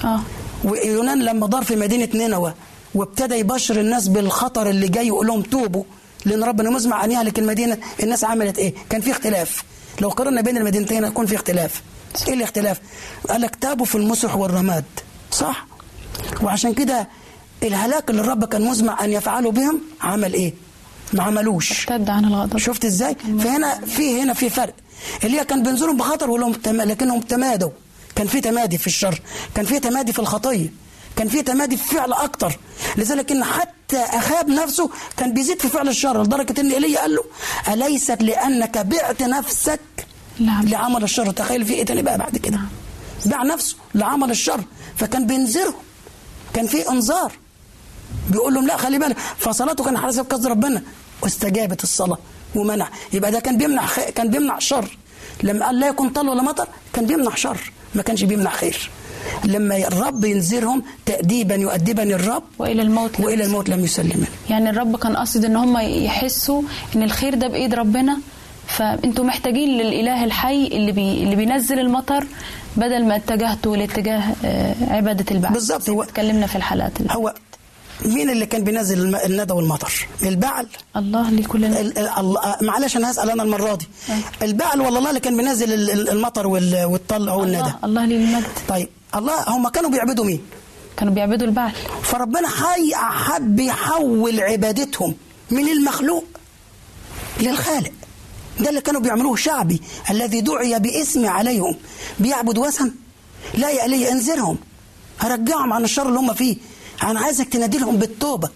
آه. 0.04 0.20
ويونان 0.64 1.22
لما 1.22 1.46
دار 1.46 1.64
في 1.64 1.76
مدينة 1.76 2.08
نينوى 2.14 2.54
وابتدى 2.96 3.34
يبشر 3.34 3.80
الناس 3.80 4.08
بالخطر 4.08 4.70
اللي 4.70 4.88
جاي 4.88 5.10
ويقول 5.10 5.26
لهم 5.26 5.42
توبوا 5.42 5.84
لأن 6.24 6.44
ربنا 6.44 6.70
مزمع 6.70 7.04
أن 7.04 7.12
يهلك 7.12 7.38
المدينة 7.38 7.78
الناس 8.02 8.24
عملت 8.24 8.58
إيه؟ 8.58 8.74
كان 8.90 9.00
في 9.00 9.10
اختلاف. 9.10 9.62
لو 10.00 10.08
قارنا 10.08 10.40
بين 10.40 10.56
المدينتين 10.56 11.04
يكون 11.04 11.26
في 11.26 11.34
اختلاف. 11.34 11.82
إيه 12.28 12.34
الاختلاف؟ 12.34 12.80
قال 13.28 13.40
لك 13.40 13.56
تابوا 13.56 13.86
في 13.86 13.94
المسح 13.94 14.36
والرماد. 14.36 14.84
صح؟ 15.32 15.66
وعشان 16.42 16.74
كده 16.74 17.08
الهلاك 17.62 18.10
اللي 18.10 18.20
الرب 18.20 18.44
كان 18.44 18.62
مزمع 18.62 19.04
أن 19.04 19.12
يفعله 19.12 19.50
بهم 19.50 19.80
عمل 20.00 20.34
إيه؟ 20.34 20.54
ما 21.12 21.22
عملوش. 21.22 21.90
ارتد 21.90 22.10
عن 22.10 22.24
الغضب. 22.24 22.58
شفت 22.58 22.84
إزاي؟ 22.84 23.16
فهنا 23.38 23.80
في 23.80 24.22
هنا 24.22 24.34
في 24.34 24.50
فرق. 24.50 24.74
اللي 25.24 25.40
هي 25.40 25.44
كان 25.44 25.62
بينظرهم 25.62 25.96
بخطر 25.96 26.30
ولهم 26.30 26.52
تم... 26.52 26.80
لكنهم 26.80 27.20
تمادوا. 27.20 27.70
كان 28.16 28.26
في 28.26 28.40
تمادي 28.40 28.78
في 28.78 28.86
الشر. 28.86 29.20
كان 29.54 29.64
في 29.64 29.78
تمادي 29.78 30.12
في 30.12 30.18
الخطية. 30.18 30.85
كان 31.16 31.28
في 31.28 31.42
تمادي 31.42 31.76
في 31.76 31.94
فعل 31.94 32.12
أكتر. 32.12 32.58
لذلك 32.96 33.32
إن 33.32 33.44
حتى 33.44 33.96
أخاب 33.98 34.48
نفسه 34.48 34.90
كان 35.16 35.34
بيزيد 35.34 35.60
في 35.62 35.68
فعل 35.68 35.88
الشر 35.88 36.22
لدرجة 36.22 36.60
إن 36.60 36.70
إيليا 36.70 37.00
قال 37.00 37.14
له 37.14 37.24
أليست 37.72 38.22
لأنك 38.22 38.78
بعت 38.78 39.22
نفسك 39.22 39.80
نعم. 40.38 40.68
لعمل 40.68 41.02
الشر؟ 41.02 41.30
تخيل 41.30 41.64
في 41.64 41.72
إيه 41.74 41.84
تاني 41.84 42.02
بقى 42.02 42.18
بعد 42.18 42.36
كده؟ 42.38 42.60
باع 43.26 43.42
نفسه 43.42 43.76
لعمل 43.94 44.30
الشر 44.30 44.60
فكان 44.96 45.26
بينذرهم 45.26 45.74
كان 46.54 46.66
في 46.66 46.90
إنذار. 46.90 47.32
بيقول 48.30 48.54
لهم 48.54 48.66
لا 48.66 48.76
خلي 48.76 48.98
بالك 48.98 49.16
فصلاته 49.38 49.84
كان 49.84 49.98
حسب 49.98 50.26
قصد 50.30 50.46
ربنا 50.46 50.82
واستجابت 51.22 51.82
الصلاة 51.82 52.18
ومنع. 52.54 52.88
يبقى 53.12 53.30
ده 53.30 53.40
كان 53.40 53.58
بيمنع 53.58 53.86
خ... 53.86 54.00
كان 54.00 54.30
بيمنع 54.30 54.58
شر. 54.58 54.98
لما 55.42 55.66
قال 55.66 55.80
لا 55.80 55.88
يكون 55.88 56.08
طل 56.08 56.28
ولا 56.28 56.42
مطر 56.42 56.68
كان 56.92 57.06
بيمنع 57.06 57.34
شر 57.34 57.72
ما 57.94 58.02
كانش 58.02 58.24
بيمنع 58.24 58.50
خير. 58.50 58.90
لما 59.44 59.76
الرب 59.76 60.24
ينذرهم 60.24 60.82
تأديبا 61.06 61.54
يؤدبني 61.54 62.14
الرب 62.14 62.42
وإلى 62.58 62.82
الموت 62.82 63.20
وإلى 63.20 63.44
الموت 63.44 63.68
لم 63.68 63.84
يسلمني 63.84 64.26
يعني 64.50 64.70
الرب 64.70 64.96
كان 64.96 65.16
قاصد 65.16 65.44
إن 65.44 65.56
هم 65.56 65.78
يحسوا 65.78 66.62
إن 66.96 67.02
الخير 67.02 67.34
ده 67.34 67.46
بإيد 67.48 67.74
ربنا. 67.74 68.18
فأنتوا 68.66 69.24
محتاجين 69.24 69.68
للإله 69.68 70.24
الحي 70.24 70.66
اللي 70.66 70.92
بي 70.92 71.22
اللي 71.22 71.36
بينزل 71.36 71.78
المطر 71.78 72.26
بدل 72.76 73.04
ما 73.04 73.16
اتجهتوا 73.16 73.76
لاتجاه 73.76 74.22
آه، 74.44 74.74
عبادة 74.90 75.24
البعث. 75.30 75.52
بالظبط، 75.52 75.90
هو- 75.90 76.02
اتكلمنا 76.02 76.46
في 76.46 76.56
الحلقات 76.56 77.00
اللي 77.00 77.12
هو 77.14 77.34
مين 78.04 78.30
اللي 78.30 78.46
كان 78.46 78.64
بينزل 78.64 79.14
الندى 79.16 79.52
والمطر؟ 79.52 80.08
البعل. 80.22 80.66
الله 80.96 81.30
لكل 81.30 81.64
ال- 81.64 81.98
ال- 81.98 82.08
الله- 82.18 82.56
معلش 82.62 82.96
أنا 82.96 83.10
هسأل 83.10 83.30
أنا 83.30 83.42
المرة 83.42 83.74
دي. 83.74 83.86
البعل 84.42 84.80
ولا 84.80 84.98
الله 84.98 85.08
اللي 85.08 85.20
كان 85.20 85.36
بينزل 85.36 85.72
ال- 85.72 85.90
ال- 85.90 86.08
المطر 86.10 86.46
وال- 86.46 86.84
والطل 86.84 87.28
أو 87.28 87.42
الندى. 87.44 87.58
الله 87.58 87.74
الله 87.84 88.04
ليه 88.04 88.16
المجد 88.24 88.46
طيب. 88.68 88.88
الله 89.14 89.48
هم 89.48 89.68
كانوا 89.68 89.90
بيعبدوا 89.90 90.24
مين؟ 90.24 90.42
كانوا 90.96 91.14
بيعبدوا 91.14 91.46
البعل 91.46 91.72
فربنا 92.02 92.48
حي 92.48 92.94
حب 92.94 93.60
يحول 93.60 94.40
عبادتهم 94.40 95.14
من 95.50 95.68
المخلوق 95.68 96.24
للخالق. 97.40 97.92
ده 98.60 98.68
اللي 98.68 98.80
كانوا 98.80 99.00
بيعملوه 99.00 99.36
شعبي 99.36 99.82
الذي 100.10 100.40
دعي 100.40 100.78
باسمي 100.78 101.28
عليهم. 101.28 101.76
بيعبد 102.18 102.58
وثن 102.58 102.92
لا 103.54 103.70
يا 103.70 103.86
إلي 103.86 104.12
انذرهم. 104.12 104.58
هرجعهم 105.20 105.72
عن 105.72 105.84
الشر 105.84 106.08
اللي 106.08 106.18
هم 106.18 106.34
فيه. 106.34 106.56
أنا 107.02 107.20
عايزك 107.20 107.48
تنادي 107.48 107.78
لهم 107.78 107.96
بالتوبة. 107.96 108.48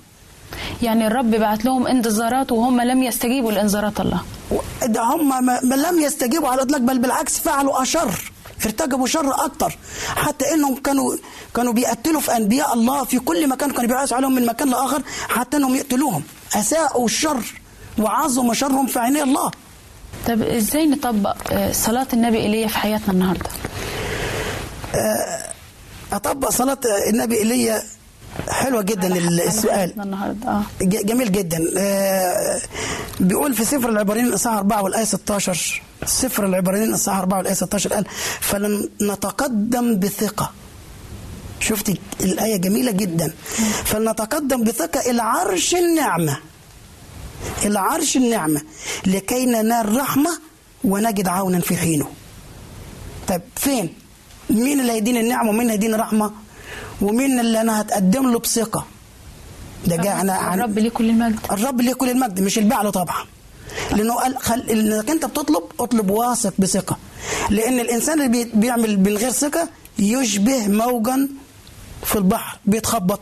يعني 0.83 1.07
الرب 1.07 1.31
بعت 1.31 1.65
لهم 1.65 1.87
انذارات 1.87 2.53
وهم 2.53 2.81
لم 2.81 3.03
يستجيبوا 3.03 3.53
لانذارات 3.53 4.01
الله. 4.01 4.23
ده 4.83 5.03
هم 5.03 5.51
لم 5.75 6.01
يستجيبوا 6.01 6.49
على 6.49 6.63
الاطلاق 6.63 6.81
بل 6.81 6.99
بالعكس 6.99 7.39
فعلوا 7.39 7.83
أشر. 7.83 8.33
ارتكبوا 8.67 9.07
شر 9.07 9.45
أكتر. 9.45 9.79
حتى 10.17 10.55
إنهم 10.55 10.75
كانوا 10.77 11.17
كانوا 11.55 11.73
بيقتلوا 11.73 12.21
في 12.21 12.37
أنبياء 12.37 12.75
الله 12.75 13.05
في 13.05 13.19
كل 13.19 13.49
مكان 13.49 13.71
كانوا 13.71 13.89
بيعيشوا 13.89 14.17
عليهم 14.17 14.35
من 14.35 14.47
مكان 14.47 14.69
لآخر 14.71 15.03
حتى 15.29 15.57
إنهم 15.57 15.75
يقتلوهم. 15.75 16.23
أساءوا 16.55 17.05
الشر 17.07 17.43
وعظموا 17.99 18.55
شرهم 18.55 18.87
في 18.87 18.99
عيني 18.99 19.23
الله. 19.23 19.51
طب 20.27 20.43
إزاي 20.43 20.87
نطبق 20.87 21.37
آه، 21.53 21.73
صلاة 21.73 22.07
النبي 22.13 22.39
ايليا 22.39 22.69
في 22.69 22.79
حياتنا 22.79 23.13
النهارده؟ 23.13 23.51
أطبق 26.13 26.51
صلاة 26.51 26.79
النبي 27.11 27.39
ايليا 27.39 27.83
حلوة 28.49 28.83
جدا 28.83 29.07
السؤال 29.47 30.01
النهارده 30.01 30.61
ج- 30.83 31.07
جميل 31.07 31.33
جدا. 31.33 31.59
آه، 31.79 32.61
بيقول 33.21 33.55
في 33.55 33.65
سفر 33.65 33.89
العبرانيين 33.89 34.27
الإصحاح 34.29 34.55
4 34.57 34.83
والآية 34.83 35.05
16 35.05 35.83
سفر 36.05 36.47
العبرانيين 36.47 36.89
الاصحاح 36.89 37.19
4 37.19 37.39
والآية 37.39 37.55
16 37.55 37.93
قال 37.93 38.05
فلنتقدم 38.41 39.99
بثقة. 39.99 40.53
شفتي 41.61 41.99
الآية 42.21 42.57
جميلة 42.57 42.91
جدا. 42.93 43.33
فلنتقدم 43.85 44.65
بثقة 44.65 45.11
إلى 45.11 45.23
عرش 45.23 45.75
النعمة. 45.75 46.37
إلى 47.65 47.79
عرش 47.79 48.17
النعمة. 48.17 48.63
لكي 49.07 49.47
ننال 49.47 49.97
رحمة 49.97 50.31
ونجد 50.85 51.29
عونا 51.29 51.61
في 51.61 51.77
حينه. 51.77 52.07
طيب 53.29 53.43
فين؟ 53.57 53.95
مين 54.51 54.81
اللي 54.81 54.93
هيديني 54.93 55.21
النعمة 55.21 55.49
ومين 55.51 55.71
هيديني 55.71 55.95
رحمة 55.95 56.31
ومين 57.01 57.41
اللي 57.41 57.61
أنا 57.61 57.81
هتقدم 57.81 58.31
له 58.31 58.39
بثقة؟ 58.39 58.87
ده 59.87 59.97
جاء 59.97 60.13
عن 60.13 60.31
عن- 60.31 60.59
الرب 60.61 60.79
ليه 60.79 60.91
كل 60.91 61.11
المجد؟ 61.11 61.39
الرب 61.53 61.81
ليه 61.81 61.93
كل 61.95 62.11
المجد؟ 62.11 62.41
مش 62.41 62.59
البعل 62.59 62.93
طبعا. 62.93 63.25
لأنه 63.91 64.15
قال 64.15 64.39
خل... 64.39 64.61
انك 64.61 65.11
أنت 65.11 65.25
بتطلب 65.25 65.63
اطلب 65.81 66.11
واثق 66.11 66.55
بثقة. 66.59 66.97
لأن 67.51 67.81
الإنسان 67.81 68.23
اللي 68.23 68.45
بي... 68.45 68.51
بيعمل 68.55 69.01
من 69.01 69.17
غير 69.17 69.31
ثقة 69.31 69.69
يشبه 69.99 70.69
موجا 70.69 71.29
في 72.05 72.17
البحر 72.17 72.59
بيتخبط. 72.67 73.21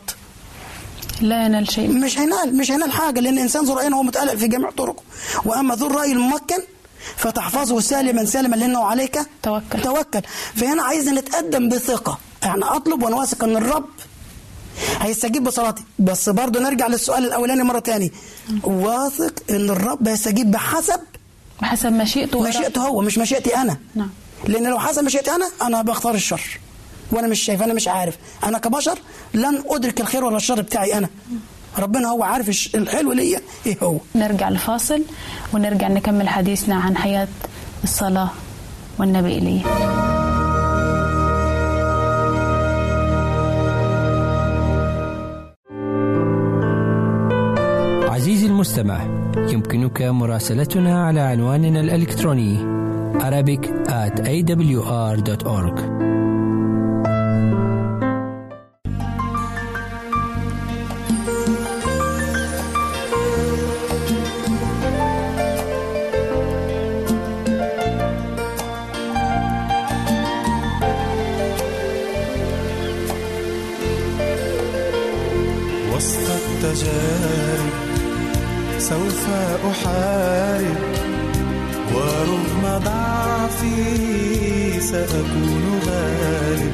لا 1.21 1.45
ينال 1.45 1.71
شيء. 1.71 1.91
مش 1.91 2.19
هينال 2.19 2.57
مش 2.57 2.71
هينال 2.71 2.91
حاجة 2.91 3.19
لأن 3.19 3.33
الإنسان 3.33 3.65
ذو 3.65 3.73
رأي 3.73 3.93
هو 3.93 4.03
متقلق 4.03 4.35
في 4.35 4.47
جميع 4.47 4.71
طرقه. 4.71 5.03
وأما 5.45 5.75
ذو 5.75 5.87
الرأي 5.87 6.11
الممكن 6.11 6.57
فتحفظه 7.17 7.79
سالما 7.79 8.25
سالما 8.25 8.55
لأنه 8.55 8.83
عليك 8.83 9.19
توكل. 9.43 9.81
توكل. 9.81 10.21
فهنا 10.55 10.83
عايز 10.83 11.09
نتقدم 11.09 11.69
بثقة. 11.69 12.17
يعني 12.43 12.63
أطلب 12.63 13.03
وأنا 13.03 13.15
واثق 13.15 13.43
إن 13.43 13.57
الرب 13.57 13.89
هيستجيب 14.99 15.43
بصلاتي. 15.43 15.83
بس 15.99 16.29
برضه 16.29 16.59
نرجع 16.59 16.87
للسؤال 16.87 17.25
الأولاني 17.25 17.63
مرة 17.63 17.79
تاني. 17.79 18.11
واثق 18.63 19.33
إن 19.49 19.69
الرب 19.69 20.07
هيستجيب 20.07 20.51
بحسب؟ 20.51 20.99
بحسب 21.61 21.91
مشيئته. 21.91 22.41
مشيئته 22.41 22.81
هو 22.81 23.01
مش 23.01 23.17
مشيئتي 23.17 23.57
أنا. 23.57 23.77
نعم. 23.95 24.09
لأن 24.47 24.69
لو 24.69 24.79
حسب 24.79 25.03
مشيئتي 25.03 25.31
أنا 25.31 25.49
أنا 25.61 25.81
بختار 25.81 26.15
الشر. 26.15 26.59
وأنا 27.11 27.27
مش 27.27 27.39
شايف 27.39 27.61
أنا 27.61 27.73
مش 27.73 27.87
عارف. 27.87 28.17
أنا 28.43 28.57
كبشر 28.57 28.99
لن 29.33 29.63
أدرك 29.69 30.01
الخير 30.01 30.23
ولا 30.23 30.37
الشر 30.37 30.61
بتاعي 30.61 30.97
أنا. 30.97 31.09
ربنا 31.79 32.07
هو 32.07 32.23
عارف 32.23 32.75
الحلو 32.75 33.11
ليا 33.11 33.41
إيه 33.65 33.77
هو. 33.83 33.97
نرجع 34.15 34.49
لفاصل 34.49 35.03
ونرجع 35.53 35.87
نكمل 35.87 36.29
حديثنا 36.29 36.75
عن 36.75 36.97
حياة 36.97 37.27
الصلاة 37.83 38.29
والنبي 38.99 39.37
إليه. 39.37 39.61
المستمع. 48.59 49.03
يمكنك 49.37 50.01
مراسلتنا 50.01 51.05
على 51.05 51.19
عنواننا 51.19 51.79
الإلكتروني 51.79 52.57
Arabic 53.19 53.65
at 53.87 54.19
awr.org 54.19 55.79
وسط 75.95 76.29
التجارب 76.29 78.08
سوف 78.79 79.27
أحارب 79.71 80.77
ورغم 81.95 82.81
ضعفي 82.85 84.81
سأكون 84.81 85.79
غالب 85.87 86.73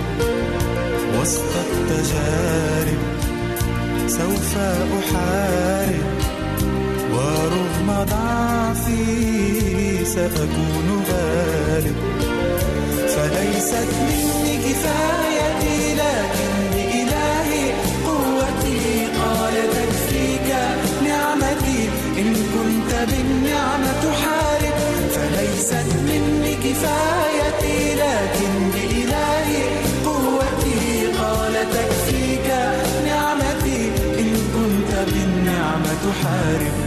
وسط 1.22 1.54
التجارب 1.66 3.02
سوف 4.08 4.58
أحارب 5.00 6.06
ورغم 7.14 8.06
ضعفي 8.10 9.06
سأكون 10.06 11.04
غالب 11.12 11.96
فليست 13.08 13.88
مني 14.02 14.58
كفايتي 14.58 15.94
لكن 15.94 16.35
كنت 22.56 23.10
بالنعمة 23.12 23.92
تحارب 24.04 24.78
فليست 25.16 25.86
مني 26.08 26.56
كفايتي 26.56 27.96
لكن 27.96 28.54
بإلهي 28.74 29.64
قوتي 30.06 31.08
قال 31.20 31.54
تكفيك 31.74 32.48
نعمتي 33.06 33.82
إن 34.20 34.34
كنت 34.56 34.92
بالنعمة 35.12 35.92
تحارب 36.06 36.85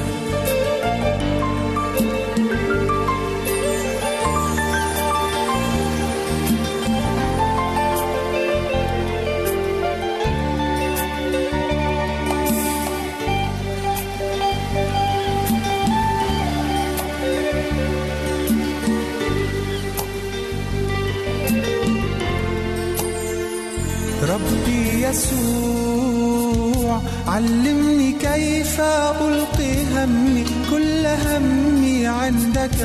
يسوع. 25.10 27.00
علمني 27.28 28.12
كيف 28.12 28.80
ألقي 28.80 29.74
همي 29.94 30.44
كل 30.70 31.06
همي 31.06 32.06
عندك. 32.06 32.80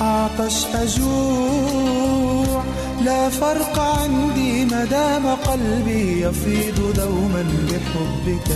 أعطش 0.00 0.66
أجوع 0.74 2.62
لا 3.04 3.28
فرق 3.28 3.78
عندي 3.78 4.64
ما 4.64 4.84
دام 4.84 5.26
قلبي 5.26 6.22
يفيض 6.22 6.92
دوما 6.96 7.44
بحبك. 7.68 8.50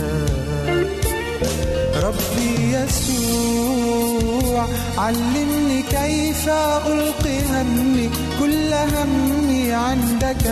ربي 2.03 2.73
يسوع 2.73 4.65
علمني 4.97 5.81
كيف 5.81 6.49
ألقي 6.87 7.39
همي 7.51 8.09
كل 8.39 8.73
همي 8.73 9.73
عندك. 9.73 10.45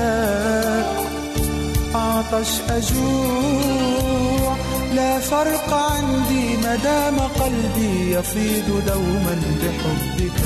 أعطش 1.95 2.61
أجوع. 2.69 4.55
لا 4.95 5.19
فرق 5.19 5.73
عندي 5.73 6.57
ما 6.63 6.75
دام 6.75 7.19
قلبي 7.19 8.11
يفيض 8.15 8.67
دوما 8.87 9.41
بحبك. 9.61 10.39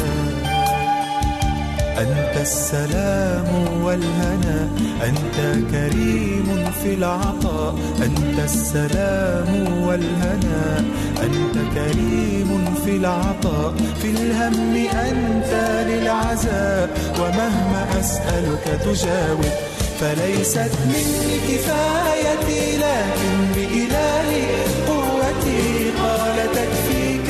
أنت 1.98 2.42
السلام 2.42 3.68
والهنا 3.84 4.70
أنت 5.04 5.38
كريم 5.72 6.72
في 6.84 6.94
العطاء. 6.94 7.76
أنت 8.02 8.40
السلام 8.40 9.82
والهنا 9.88 10.86
أنت 11.24 11.56
كريم 11.76 12.76
في 12.86 12.96
العطاء. 12.96 13.74
في 14.02 14.10
الهم 14.10 14.76
أنت 15.10 15.52
للعزاء 15.90 16.90
ومهما 17.20 18.00
أسألك 18.00 18.82
تجاوب. 18.86 19.77
فليست 20.00 20.72
مني 20.86 21.38
كفايتي 21.48 22.78
لكن 22.78 23.38
بإلهي 23.56 24.48
قوتي 24.88 25.92
قال 26.02 26.38
تكفيك 26.56 27.30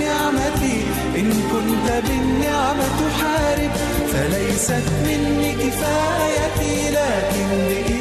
نعمتي. 0.00 0.76
إن 1.16 1.30
كنت 1.52 2.06
بالنعمة 2.06 2.84
تحارب 3.00 3.70
فليست 4.12 4.86
مني 5.06 5.52
كفايتي 5.52 6.90
لكن 6.90 7.48
بإلهي 7.68 7.91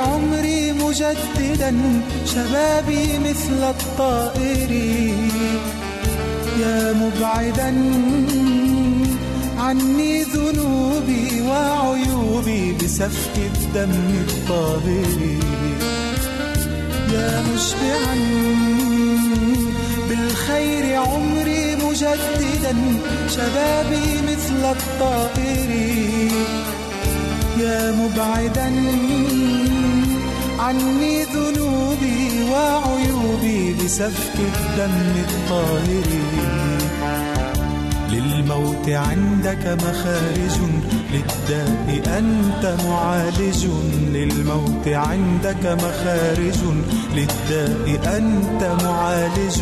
عمري 0.00 0.72
مجددا 0.72 1.72
شبابي 2.26 3.18
مثل 3.18 3.60
الطائر. 3.70 4.70
يا 6.60 6.92
مبعدا 6.92 7.74
عني 9.58 10.22
ذنوبي 10.22 11.42
وعيوبي 11.48 12.72
بسفك 12.72 13.36
الدم 13.36 13.92
الطاهر. 14.28 15.20
يا 17.12 17.42
مشبعا 17.42 18.16
بالخير 20.08 20.96
عمري 20.96 21.76
مجددا 21.76 22.74
شبابي 23.28 24.06
مثل 24.28 24.60
الطائر. 24.76 25.70
يا 27.60 27.92
مبعدا 27.92 28.70
عني 30.60 31.24
ذنوبي 31.24 32.50
وعيوبي 32.50 33.74
بسفك 33.74 34.36
الدم 34.38 35.12
الطاهر. 35.28 36.10
للموت 38.10 38.88
عندك 38.88 39.78
مخارج 39.84 40.56
للداء 41.12 42.18
أنت 42.18 42.76
معالج. 42.84 43.66
للموت 44.12 44.88
عندك 44.88 45.64
مخارج 45.84 46.60
للداء 47.14 48.16
أنت 48.16 48.82
معالج. 48.82 49.58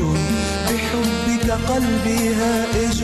بحبك 0.67 1.51
قلبي 1.51 2.35
هائج 2.35 3.03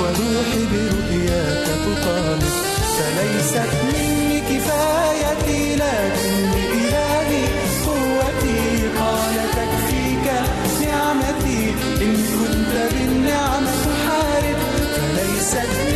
وروحي 0.00 0.62
برؤياك 0.72 1.66
تطالب 1.84 2.42
فليست 2.96 3.70
مني 3.84 4.40
كفايتي 4.40 5.76
لكن 5.76 6.45
إن 12.02 12.14
كنت 12.16 12.92
بالنعمة 12.94 13.70
تحارب 13.84 14.56
فليست 14.96 15.66
مني 15.88 15.95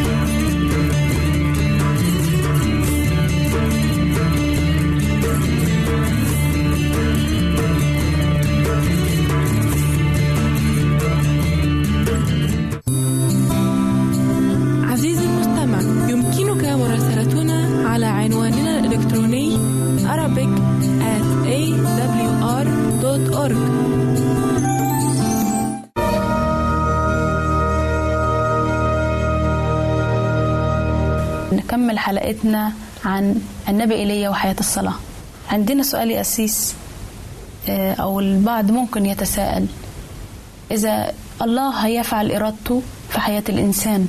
نكمل 31.71 31.99
حلقتنا 31.99 32.73
عن 33.05 33.41
النبي 33.69 33.95
إيليا 33.95 34.29
وحياة 34.29 34.55
الصلاة. 34.59 34.93
عندنا 35.49 35.83
سؤال 35.83 36.11
يا 36.11 36.21
أسيس 36.21 36.73
آه، 37.69 37.93
أو 37.93 38.19
البعض 38.19 38.71
ممكن 38.71 39.05
يتساءل. 39.05 39.65
إذا 40.71 41.13
الله 41.41 41.69
هيفعل 41.85 42.31
إرادته 42.31 42.81
في 43.09 43.19
حياة 43.19 43.43
الإنسان 43.49 44.07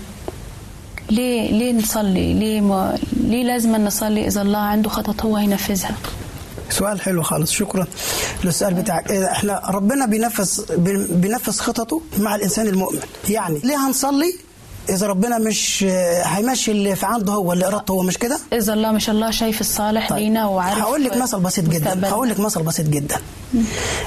ليه 1.11 1.51
ليه 1.53 1.73
نصلي؟ 1.73 2.35
ليه 2.35 2.61
ما 2.61 2.99
ليه 3.21 3.45
لازم 3.45 3.77
نصلي 3.77 4.27
إذا 4.27 4.43
الله 4.43 4.59
عنده 4.59 4.91
خطط 4.91 5.23
هو 5.23 5.37
هينفذها؟ 5.37 5.95
سؤال 6.71 7.01
حلو 7.01 7.23
خالص 7.23 7.53
شكرا 7.53 7.87
للسؤال 8.45 8.75
بتاعك. 8.75 9.13
إحنا 9.13 9.63
ربنا 9.69 10.07
بينفذ 10.07 10.77
بينفذ 11.21 11.59
خططه 11.59 12.01
مع 12.19 12.35
الإنسان 12.35 12.67
المؤمن. 12.67 13.01
يعني 13.29 13.59
ليه 13.65 13.87
هنصلي؟ 13.87 14.35
إذا 14.89 15.07
ربنا 15.07 15.39
مش 15.39 15.85
هيمشي 16.25 16.71
اللي 16.71 16.97
في 16.97 17.07
عنده 17.07 17.33
هو 17.33 17.53
اللي 17.53 17.67
إرادته 17.67 17.93
هو 17.93 18.03
مش 18.03 18.19
كده؟ 18.19 18.39
إذا 18.53 18.73
الله 18.73 18.93
مش 18.93 19.11
الله 19.11 19.31
شايف 19.31 19.61
الصالح 19.61 20.09
طيب. 20.09 20.19
لينا 20.19 20.47
وعارف 20.47 20.79
هقول 20.79 21.05
لك 21.05 21.17
مثل 21.17 21.41
بسيط 21.41 21.65
جدا. 21.65 22.09
هقول 22.09 22.29
لك 22.29 22.41
مثل 22.41 22.63
بسيط 22.63 22.87
جدا. 22.87 23.17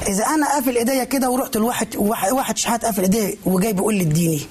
إذا 0.08 0.26
أنا 0.26 0.48
قافل 0.48 0.78
إيديا 0.78 1.04
كده 1.04 1.30
ورحت 1.30 1.58
لواحد 1.58 1.96
واحد, 1.96 2.58
شحات 2.58 2.86
قافل 2.86 3.02
إيديه 3.02 3.36
وجاي 3.46 3.74
بيقول 3.74 3.96
لي 3.96 4.04
اديني. 4.04 4.42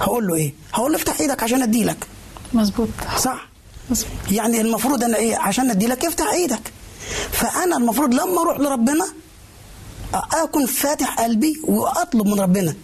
هقول 0.00 0.26
له 0.26 0.34
إيه؟ 0.34 0.54
هقول 0.72 0.92
له 0.92 0.98
افتح 0.98 1.20
إيدك 1.20 1.42
عشان 1.42 1.62
اديلك 1.62 2.06
مظبوط. 2.52 2.88
صح؟ 3.18 3.48
مظبوط. 3.90 4.12
يعني 4.30 4.60
المفروض 4.60 5.04
أنا 5.04 5.16
إيه؟ 5.16 5.36
عشان 5.36 5.70
اديلك 5.70 6.04
افتح 6.04 6.32
إيدك. 6.32 6.72
فأنا 7.32 7.76
المفروض 7.76 8.14
لما 8.14 8.40
أروح 8.42 8.60
لربنا 8.60 9.06
أكون 10.14 10.66
فاتح 10.66 11.20
قلبي 11.20 11.60
وأطلب 11.64 12.26
من 12.26 12.40
ربنا. 12.40 12.74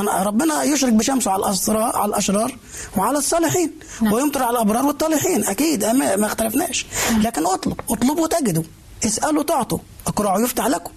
ربنا 0.00 0.62
يشرك 0.62 0.92
بشمسه 0.92 1.30
على 1.30 1.40
الأسرار 1.46 1.96
على 1.96 2.08
الأشرار 2.08 2.58
وعلى 2.96 3.18
الصالحين. 3.18 3.72
نعم. 4.00 4.12
ويمطر 4.12 4.42
على 4.42 4.50
الأبرار 4.50 4.86
والطالحين. 4.86 5.44
أكيد 5.44 5.84
ما, 5.84 6.16
ما 6.16 6.26
اختلفناش. 6.26 6.86
لكن 7.18 7.46
اطلب 7.46 7.80
اطلبوا 7.90 8.28
تجدوا 8.28 8.62
اسالوا 9.04 9.42
تعطوا 9.42 9.78
اقرعوا 10.06 10.40
يفتح 10.40 10.66
لكم. 10.66 10.90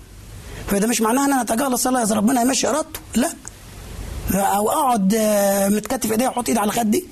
فده 0.67 0.87
مش 0.87 1.01
معناها 1.01 1.25
إن 1.25 1.31
أنا 1.31 1.41
اتجاهل 1.41 1.73
الصلاة 1.73 2.03
إذا 2.03 2.15
ربنا 2.15 2.41
يمشي 2.41 2.67
إرادته. 2.67 2.99
لا. 3.15 3.29
أو 4.33 4.69
أقعد 4.69 5.13
آه، 5.17 5.69
متكتف 5.69 6.11
إيديا 6.11 6.27
واحط 6.27 6.47
إيدي 6.47 6.59
على 6.59 6.71
خدي. 6.71 7.05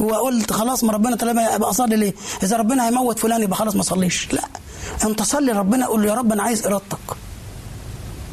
وقلت 0.00 0.52
خلاص 0.52 0.84
ما 0.84 0.92
ربنا 0.92 1.16
طالما 1.16 1.54
أبقى 1.54 1.70
أصلي 1.70 1.96
ليه؟ 1.96 2.14
إذا 2.42 2.56
ربنا 2.56 2.88
هيموت 2.88 3.18
فلان 3.18 3.42
يبقى 3.42 3.56
خلاص 3.56 3.74
ما 3.74 3.80
أصليش، 3.80 4.32
لا. 4.32 4.42
أنت 5.04 5.22
صلي 5.22 5.52
ربنا 5.52 5.86
قول 5.86 6.02
له 6.02 6.08
يا 6.08 6.14
رب 6.14 6.32
أنا 6.32 6.42
عايز 6.42 6.66
إرادتك. 6.66 6.98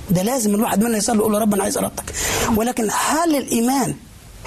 ده 0.09 0.21
لازم 0.21 0.55
الواحد 0.55 0.83
منا 0.83 0.97
يصلي 0.97 1.17
يقول 1.17 1.31
له 1.33 1.39
رب 1.39 1.53
أنا 1.53 1.63
عايز 1.63 1.77
إرادتك. 1.77 2.13
ولكن 2.55 2.87
هل 3.07 3.35
الإيمان 3.35 3.95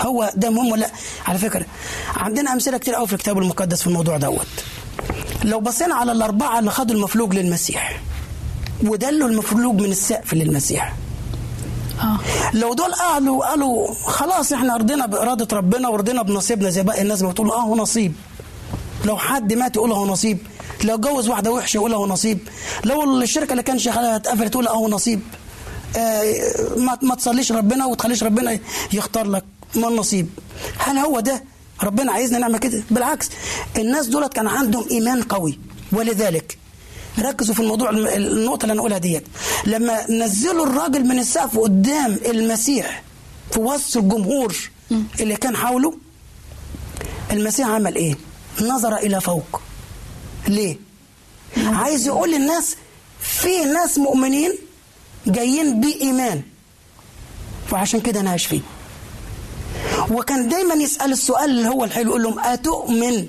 هو 0.01 0.33
ده 0.37 0.51
مهم 0.51 0.73
ولا 0.73 0.81
لأ؟ 0.81 0.91
على 1.27 1.39
فكرة 1.39 1.67
عندنا 2.17 2.53
أمثلة 2.53 2.79
كتير 2.79 2.95
قوي 2.95 3.07
في 3.07 3.13
الكتاب 3.13 3.39
المقدس 3.39 3.81
في 3.81 3.87
الموضوع 3.87 4.17
دوت. 4.17 4.47
لو 5.45 5.61
بصينا 5.61 5.95
على 5.95 6.13
الأربعة 6.13 6.59
اللي 6.59 6.71
خدوا 6.71 6.97
المفلوج 6.97 7.35
للمسيح 7.35 8.01
ودلوا 8.85 9.29
المفلوج 9.29 9.75
من 9.81 9.91
السقف 9.91 10.35
للمسيح 10.35 10.95
آه 12.01 12.19
لو 12.55 12.75
دول 12.75 12.93
قالوا 12.95 13.47
قالوا 13.47 13.95
خلاص 13.95 14.53
إحنا 14.53 14.77
رضينا 14.77 15.07
بإرادة 15.07 15.57
ربنا 15.57 15.89
ورضينا 15.89 16.23
بنصيبنا 16.23 16.71
زي 16.71 16.83
باقي 16.83 17.03
الناس 17.03 17.23
ما 17.23 17.31
بتقول 17.31 17.51
آه 17.51 17.61
هو 17.61 17.77
نصيب 17.77 18.13
لو 19.05 19.17
حد 19.17 19.53
مات 19.53 19.77
يقول 19.77 19.93
هو 19.93 20.07
نصيب 20.07 20.39
لو 20.85 20.99
جوز 20.99 21.29
واحدة 21.29 21.51
وحشة 21.51 21.77
يقول 21.77 21.95
هو 21.95 22.07
نصيب 22.07 22.39
لو 22.85 23.21
الشركة 23.23 23.53
اللي 23.53 23.63
كان 23.63 23.79
شغالها 23.79 24.17
اتقفلت 24.17 24.53
تقول 24.53 24.67
آه 24.67 24.75
هو 24.75 24.89
نصيب 24.89 25.21
آه 25.21 25.40
ما, 26.77 26.99
ما 27.03 27.15
تصليش 27.15 27.53
ربنا 27.53 27.87
وتخليش 27.87 28.23
ربنا 28.23 28.59
يختار 28.93 29.27
لك. 29.27 29.45
ما 29.75 29.89
النصيب؟ 29.89 30.29
هل 30.79 30.99
هو 30.99 31.21
ده 31.21 31.45
ربنا 31.83 32.13
عايزنا 32.13 32.39
نعمل 32.39 32.59
كده؟ 32.59 32.83
بالعكس 32.91 33.29
الناس 33.79 34.07
دولت 34.07 34.33
كان 34.33 34.47
عندهم 34.47 34.85
إيمان 34.91 35.23
قوي. 35.23 35.59
ولذلك 35.93 36.59
ركزوا 37.19 37.55
في 37.55 37.61
الموضوع 37.61 37.91
الم- 37.91 38.07
النقطة 38.07 38.63
اللي 38.63 38.73
أنا 38.73 38.81
أقولها 38.81 38.99
ديت. 38.99 39.25
لما 39.67 40.11
نزلوا 40.11 40.67
الراجل 40.67 41.05
من 41.07 41.19
السقف 41.19 41.59
قدام 41.59 42.19
المسيح 42.27 43.03
في 43.53 43.61
وسط 43.61 43.97
الجمهور 43.97 44.57
اللي 45.21 45.37
كان 45.37 45.57
حوله 45.57 45.95
المسيح 47.31 47.69
عمل 47.69 47.95
إيه؟ 47.97 48.15
نظر 48.61 48.97
إلى 48.97 49.21
فوق. 49.21 49.61
ليه؟ 50.49 50.77
عايز 51.57 52.07
يقول 52.07 52.33
للناس 52.33 52.77
في 53.21 53.65
ناس 53.65 53.99
مؤمنين 53.99 54.53
جايين 55.27 55.81
بإيمان. 55.81 56.43
وعشان 57.73 58.01
كده 58.01 58.21
أنا 58.21 58.35
هشفيه 58.37 58.61
وكان 60.11 60.49
دايما 60.49 60.75
يسأل 60.75 61.13
السؤال 61.13 61.51
اللي 61.51 61.69
هو 61.69 61.85
الحلو 61.85 62.09
يقول 62.11 62.23
لهم 62.23 62.39
أتؤمن 62.39 63.27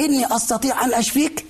إني 0.00 0.36
أستطيع 0.36 0.84
أن 0.84 0.94
أشفيك؟ 0.94 1.44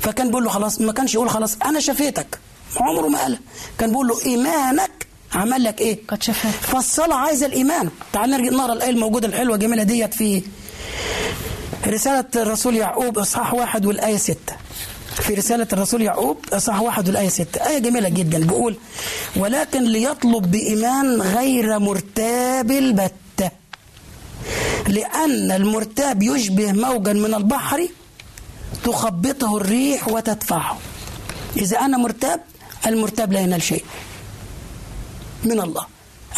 فكان 0.00 0.28
بيقول 0.28 0.44
له 0.44 0.50
خلاص. 0.50 0.80
ما 0.80 0.92
كانش 0.92 1.14
يقول 1.14 1.30
خلاص 1.30 1.56
أنا 1.64 1.80
شفيتك. 1.80 2.38
عمره 2.76 3.08
ما 3.08 3.18
قالها 3.18 3.38
كان 3.78 3.90
بيقول 3.90 4.08
له 4.08 4.24
إيمانك 4.26 5.06
عمل 5.34 5.64
لك 5.64 5.80
إيه؟ 5.80 5.98
قد 6.08 6.22
شفاك 6.22 6.52
فالصلاة 6.54 7.16
عايزة 7.16 7.46
الإيمان. 7.46 7.90
تعال 8.12 8.30
نرجع 8.30 8.50
نقرأ 8.50 8.72
الآية 8.72 8.90
الموجودة 8.90 9.28
الحلوة 9.28 9.54
الجميلة 9.54 9.82
ديت 9.82 10.14
في 10.14 10.42
رسالة 11.86 12.24
الرسول 12.36 12.76
يعقوب 12.76 13.18
إصحاح 13.18 13.54
واحد 13.54 13.86
والآية 13.86 14.16
ستة. 14.16 14.56
في 15.16 15.34
رسالة 15.34 15.66
الرسول 15.72 16.02
يعقوب 16.02 16.36
اصحاح 16.52 16.80
واحد 16.80 17.08
والآية 17.08 17.28
ستة. 17.28 17.66
آية 17.66 17.78
جميلة 17.78 18.08
جدا. 18.08 18.38
بيقول 18.38 18.76
ولكن 19.36 19.82
ليطلب 19.82 20.50
بإيمان 20.50 21.22
غير 21.22 21.78
مرتاب 21.78 22.70
البتة. 22.70 23.50
لأن 24.88 25.50
المرتاب 25.50 26.22
يشبه 26.22 26.72
موجا 26.72 27.12
من 27.12 27.34
البحر 27.34 27.88
تخبطه 28.84 29.56
الريح 29.56 30.08
وتدفعه. 30.08 30.78
إذا 31.56 31.80
أنا 31.80 31.98
مرتاب 31.98 32.40
المرتاب 32.86 33.32
لا 33.32 33.40
ينال 33.40 33.62
شيء 33.62 33.84
من 35.44 35.60
الله. 35.60 35.86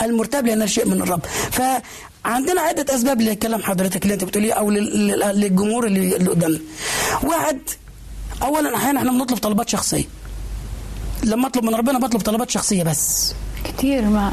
المرتاب 0.03 0.47
لا 0.47 0.53
ينال 0.53 0.71
شيء 0.71 0.87
من 0.88 1.03
الرب. 1.03 1.21
فعندنا 1.51 2.61
عدة 2.61 2.95
أسباب 2.95 3.21
لكلام 3.21 3.62
حضرتك 3.62 4.03
اللي 4.03 4.14
أنت 4.14 4.25
بتقوليه 4.25 4.53
أو 4.53 4.71
لل- 4.71 5.07
لل- 5.09 5.41
للجمهور 5.41 5.87
اللي 5.87 6.14
قدامنا. 6.17 6.59
واحد 7.23 7.59
أولا 8.42 8.77
أحيانا 8.77 8.98
إحنا 8.98 9.12
بنطلب 9.12 9.38
طلبات 9.38 9.68
شخصية. 9.68 10.05
لما 11.24 11.46
أطلب 11.46 11.64
من 11.64 11.74
ربنا 11.74 11.98
بطلب 11.98 12.20
طلبات 12.20 12.51
شخصية 12.51 12.83
بس. 12.83 13.35
كتير 13.64 14.03
مع 14.03 14.33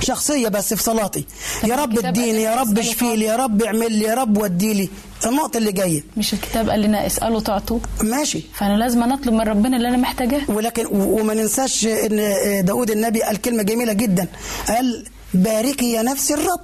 شخصية 0.00 0.48
بس 0.48 0.74
في 0.74 0.82
صلاتي. 0.82 1.24
يا 1.64 1.76
رب 1.76 1.98
اديني 1.98 2.42
يا 2.42 2.54
رب 2.54 2.78
اسأله 2.78 2.90
اشفي 2.90 3.16
لي 3.16 3.24
يا 3.24 3.36
رب 3.36 3.62
اعمل 3.62 3.92
لي 3.92 4.04
يا 4.04 4.14
رب 4.14 4.38
ودي 4.38 4.74
لي. 4.74 4.88
النقطة 5.26 5.58
اللي 5.58 5.72
جاية. 5.72 6.04
مش 6.16 6.34
الكتاب 6.34 6.70
قال 6.70 6.80
لنا 6.80 7.06
اسألوا 7.06 7.40
تعطوا. 7.40 7.78
ماشي. 8.00 8.42
فأنا 8.54 8.76
لازم 8.76 9.00
نطلب 9.00 9.34
من 9.34 9.40
ربنا 9.40 9.76
اللي 9.76 9.88
أنا 9.88 9.96
محتاجاه. 9.96 10.40
ولكن 10.48 10.86
وما 10.90 11.34
ننساش 11.34 11.86
إن 11.86 12.64
داود 12.64 12.90
النبي 12.90 13.22
قال 13.22 13.36
كلمة 13.40 13.62
جميلة 13.62 13.92
جدا. 13.92 14.26
قال 14.68 15.06
باركي 15.34 15.92
يا 15.92 16.02
نفسي 16.02 16.34
الرب. 16.34 16.60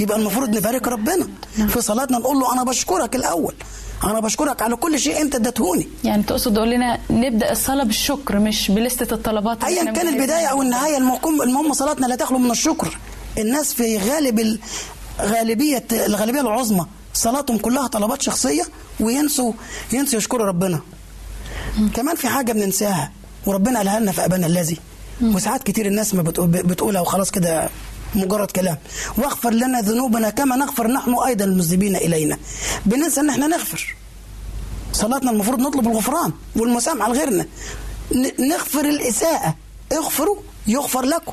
يبقى 0.00 0.18
المفروض 0.18 0.56
نبارك 0.56 0.88
ربنا. 0.88 1.28
في 1.68 1.80
صلاتنا 1.80 2.18
نقول 2.18 2.38
له 2.38 2.52
أنا 2.52 2.64
بشكرك 2.64 3.16
الأول. 3.16 3.54
أنا 4.04 4.20
بشكرك 4.20 4.62
على 4.62 4.76
كل 4.76 4.98
شيء 5.00 5.20
أنت 5.22 5.34
اديتهوني. 5.34 5.88
يعني 6.04 6.22
تقصد 6.22 6.54
تقول 6.54 6.70
لنا 6.70 6.98
نبدأ 7.10 7.52
الصلاة 7.52 7.84
بالشكر 7.84 8.38
مش 8.38 8.70
بلستة 8.70 9.14
الطلبات 9.14 9.64
ايا 9.64 9.84
كان. 9.92 10.08
البداية 10.08 10.46
أو 10.46 10.62
النهاية 10.62 10.96
المهم 10.96 11.42
المهم 11.42 11.72
صلاتنا 11.72 12.06
لا 12.06 12.14
تخلو 12.16 12.38
من 12.38 12.50
الشكر. 12.50 12.98
الناس 13.38 13.72
في 13.74 13.98
غالب 13.98 14.38
ال- 14.40 14.58
غالبيه 15.20 15.84
الغالبية 15.92 16.40
العظمى 16.40 16.86
صلاتهم 17.14 17.58
كلها 17.58 17.86
طلبات 17.86 18.22
شخصية 18.22 18.62
وينسوا 19.00 19.52
ينسوا 19.92 20.18
يشكروا 20.18 20.46
ربنا. 20.46 20.80
كمان 21.94 22.16
في 22.16 22.28
حاجة 22.28 22.52
بننساها 22.52 23.12
وربنا 23.46 23.78
قالها 23.78 24.00
لنا 24.00 24.12
في 24.12 24.24
أبانا 24.24 24.46
الذي. 24.46 24.76
وساعات 25.22 25.62
كتير 25.62 25.86
الناس 25.86 26.14
ما 26.14 26.22
بتقول 26.22 26.46
بتقولها 26.48 27.00
وخلاص 27.00 27.30
كده 27.30 27.68
مجرد 28.14 28.50
كلام. 28.50 28.78
واغفر 29.18 29.50
لنا 29.50 29.80
ذنوبنا 29.80 30.30
كما 30.30 30.56
نغفر 30.56 30.86
نحن 30.86 31.14
أيضا 31.26 31.44
المذنبين 31.44 31.96
إلينا. 31.96 32.38
بننسى 32.86 33.20
إن 33.20 33.30
إحنا 33.30 33.46
نغفر. 33.46 33.94
صلاتنا 34.92 35.30
المفروض 35.30 35.60
نطلب 35.60 35.88
الغفران 35.88 36.32
والمسامحة 36.56 37.08
لغيرنا 37.08 37.46
نغفر 38.38 38.80
الإساءة. 38.80 39.54
اغفروا 39.92 40.36
يغفر 40.66 41.04
لكم. 41.04 41.32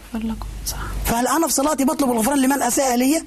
صح. 0.67 0.77
فهل 1.05 1.27
أنا 1.27 1.47
في 1.47 1.53
صلاتي 1.53 1.85
بطلب 1.85 2.11
الغفران 2.11 2.41
لمن 2.41 2.61
أساء 2.61 2.95
لي؟ 2.95 3.23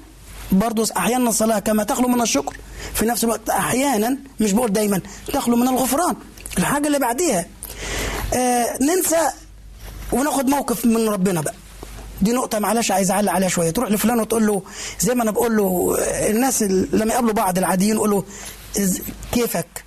برضه 0.51 0.87
أحيانا 0.97 1.29
الصلاة 1.29 1.59
كما 1.59 1.83
تخلو 1.83 2.07
من 2.07 2.21
الشكر. 2.21 2.57
في 2.93 3.05
نفس 3.05 3.23
الوقت 3.23 3.49
أحيانا 3.49 4.17
مش 4.39 4.51
بقول 4.51 4.73
دايما 4.73 5.01
تخلو 5.33 5.55
من 5.55 5.67
الغفران. 5.67 6.15
الحاجة 6.57 6.87
اللي 6.87 6.99
بعديها 6.99 7.45
آه 8.33 8.77
ننسى 8.81 9.29
وناخد 10.11 10.49
موقف 10.49 10.85
من 10.85 11.09
ربنا 11.09 11.41
بقى. 11.41 11.53
دي 12.21 12.31
نقطة 12.33 12.59
معلش 12.59 12.91
عايز 12.91 13.11
أعلق 13.11 13.31
عليها 13.31 13.49
شوية. 13.49 13.69
تروح 13.71 13.91
لفلان 13.91 14.19
وتقول 14.19 14.47
له 14.47 14.61
زي 14.99 15.15
ما 15.15 15.23
أنا 15.23 15.31
بقول 15.31 15.57
له 15.57 15.95
الناس 16.29 16.63
اللي 16.63 16.87
لما 16.97 17.13
يقابلوا 17.13 17.33
بعض 17.33 17.57
العاديين 17.57 17.95
يقول 17.95 18.09
له 18.11 18.23
كيفك؟ 19.31 19.83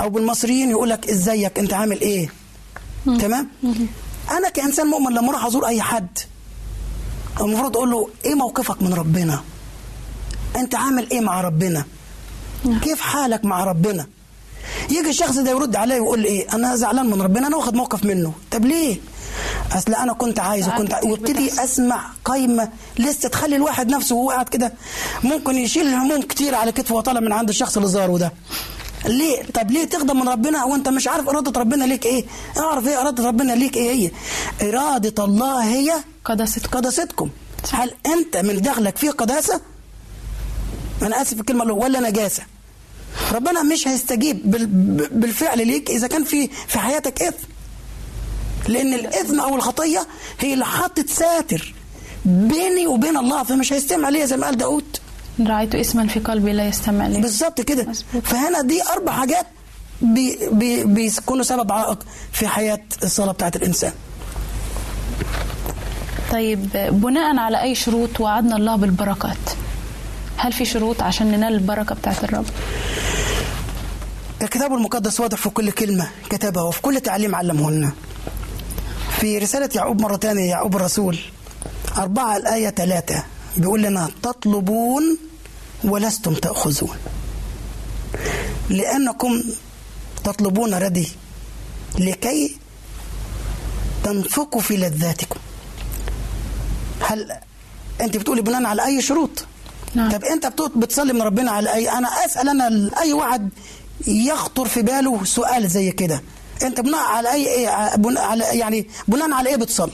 أو 0.00 0.10
بالمصريين 0.10 0.70
يقول 0.70 0.90
لك 0.90 1.10
إزيك؟ 1.10 1.58
أنت 1.58 1.72
عامل 1.72 2.00
إيه؟ 2.00 2.28
تمام؟ 3.06 3.48
أنا 4.30 4.48
كإنسان 4.48 4.86
مؤمن 4.86 5.12
لما 5.12 5.28
أروح 5.30 5.44
أزور 5.44 5.66
أي 5.66 5.82
حد 5.82 6.18
المفروض 7.40 7.76
أقول 7.76 7.90
له 7.90 8.08
إيه 8.24 8.34
موقفك 8.34 8.82
من 8.82 8.94
ربنا؟ 8.94 9.40
أنت 10.56 10.74
عامل 10.74 11.10
إيه 11.10 11.20
مع 11.20 11.40
ربنا؟ 11.40 11.84
كيف 12.82 13.00
حالك 13.00 13.44
مع 13.44 13.64
ربنا؟ 13.64 14.06
يجي 14.90 15.10
الشخص 15.10 15.36
ده 15.38 15.50
يرد 15.50 15.76
عليا 15.76 16.00
ويقول 16.00 16.20
لي 16.20 16.28
إيه؟ 16.28 16.46
أنا 16.54 16.76
زعلان 16.76 17.06
من 17.10 17.22
ربنا 17.22 17.46
أنا 17.46 17.56
واخد 17.56 17.74
موقف 17.74 18.04
منه. 18.04 18.32
طب 18.50 18.64
ليه؟ 18.64 18.96
أصل 19.72 19.94
أنا 19.94 20.12
كنت 20.12 20.38
عايز 20.40 20.68
وكنت 20.68 20.94
عايز 20.94 21.06
وابتدي 21.06 21.64
أسمع 21.64 22.10
قايمة 22.24 22.68
لسه 22.98 23.28
تخلي 23.28 23.56
الواحد 23.56 23.88
نفسه 23.90 24.14
وهو 24.16 24.30
قاعد 24.30 24.48
كده 24.48 24.72
ممكن 25.24 25.56
يشيل 25.58 25.94
هموم 25.94 26.22
كتير 26.22 26.54
على 26.54 26.72
كتفه 26.72 26.92
وهو 26.94 27.02
طالع 27.02 27.20
من 27.20 27.32
عند 27.32 27.48
الشخص 27.48 27.76
اللي 27.76 27.88
زاره 27.88 28.18
ده. 28.18 28.32
ليه؟ 29.06 29.42
طب 29.54 29.70
ليه 29.70 29.84
تخدم 29.84 30.20
من 30.20 30.28
ربنا 30.28 30.64
وأنت 30.64 30.88
مش 30.88 31.08
عارف 31.08 31.28
إرادة 31.28 31.60
ربنا 31.60 31.84
ليك 31.84 32.06
إيه؟ 32.06 32.24
اعرف 32.58 32.88
إيه 32.88 33.00
إرادة 33.00 33.26
ربنا 33.28 33.52
ليك 33.52 33.76
إيه 33.76 33.90
هي؟ 33.90 34.10
إرادة 34.68 35.24
الله 35.24 35.64
هي 35.64 35.92
قداستكم. 36.24 36.78
قداستكم. 36.78 37.30
هل 37.72 37.90
أنت 38.06 38.36
من 38.36 38.60
داخلك 38.62 38.96
فيه 38.96 39.10
قداسة؟ 39.10 39.60
أنا 41.02 41.22
آسف 41.22 41.34
في 41.34 41.40
الكلمة 41.40 41.72
ولا 41.72 42.00
نجاسه 42.10 42.42
ربنا 43.32 43.62
مش 43.62 43.88
هيستجيب 43.88 44.50
بال- 44.50 44.66
بالفعل 45.12 45.66
ليك 45.66 45.90
إذا 45.90 46.06
كان 46.06 46.24
في 46.24 46.48
في 46.68 46.78
حياتك 46.78 47.22
اثم 47.22 47.44
لأن 48.68 48.94
الاثم 48.94 49.40
أو 49.40 49.56
الخطية 49.56 50.06
هي 50.40 50.54
اللي 50.54 50.64
حطت 50.64 51.10
ساتر 51.10 51.74
بيني 52.24 52.86
وبين 52.86 53.16
الله 53.16 53.42
فمش 53.42 53.72
هيستمع 53.72 54.08
ليا 54.08 54.26
زي 54.26 54.36
ما 54.36 54.46
قال 54.46 54.56
داود 54.56 54.96
رأيت 55.46 55.74
اسما 55.74 56.06
في 56.06 56.20
قلبي 56.20 56.52
لا 56.52 56.68
يستمع 56.68 57.06
لي. 57.06 57.20
بالظبط 57.20 57.60
كده. 57.60 57.86
فهنا 58.22 58.62
دي 58.62 58.82
أربع 58.82 59.12
حاجات 59.12 59.46
بي 60.02 60.38
بي 60.52 60.84
بيكونوا 60.84 61.44
سبب 61.44 61.72
عائق 61.72 61.98
في 62.32 62.48
حياة 62.48 62.80
الصلاة 63.02 63.32
بتاعت 63.32 63.56
الإنسان. 63.56 63.92
طيب 66.32 66.68
بناء 66.74 67.36
على 67.36 67.62
أي 67.62 67.74
شروط 67.74 68.20
وعدنا 68.20 68.56
الله 68.56 68.76
بالبركات؟ 68.76 69.36
هل 70.36 70.52
في 70.52 70.64
شروط 70.64 71.02
عشان 71.02 71.26
ننال 71.26 71.54
البركة 71.54 71.94
بتاعت 71.94 72.24
الرب؟ 72.24 72.46
الكتاب 74.42 74.72
المقدس 74.72 75.20
واضح 75.20 75.38
في 75.38 75.48
كل 75.50 75.70
كلمة 75.70 76.08
كتبها 76.30 76.62
وفي 76.62 76.82
كل 76.82 77.00
تعليم 77.00 77.34
علمه 77.34 77.70
لنا. 77.70 77.92
في 79.20 79.38
رسالة 79.38 79.68
يعقوب 79.74 80.00
مرة 80.00 80.16
تانية 80.16 80.50
يعقوب 80.50 80.76
الرسول 80.76 81.18
أربعة 81.98 82.36
الآية 82.36 82.70
ثلاثة 82.70 83.24
بيقول 83.56 83.82
لنا 83.82 84.10
تطلبون 84.22 85.18
ولستم 85.84 86.34
تأخذون. 86.34 86.96
لأنكم 88.70 89.42
تطلبون 90.24 90.74
ردي 90.74 91.08
لكي 91.98 92.56
تنفقوا 94.04 94.60
في 94.60 94.76
لذاتكم. 94.76 95.40
هل 97.00 97.32
أنت 98.00 98.16
بتقولي 98.16 98.42
بناء 98.42 98.64
على 98.64 98.84
أي 98.86 99.02
شروط؟ 99.02 99.44
نعم. 99.94 100.10
طب 100.10 100.24
بتقول 100.46 100.72
بتصلي 100.76 101.12
من 101.12 101.22
ربنا 101.22 101.50
على 101.50 101.74
اي 101.74 101.90
أنا 101.90 102.08
أسأل 102.08 102.48
أنا 102.48 102.90
أي 103.00 103.12
واحد 103.12 103.48
يخطر 104.06 104.68
في 104.68 104.82
باله 104.82 105.24
سؤال 105.24 105.68
زي 105.68 105.90
كده. 105.90 106.22
انت 106.62 106.80
بناء 106.80 107.00
على 107.00 107.32
اي 107.32 107.46
إيه 107.48 107.68
على 108.18 108.44
يعني 108.44 108.86
بناء 109.08 109.32
على 109.32 109.48
إيه 109.48 109.56
بتصلي 109.56 109.92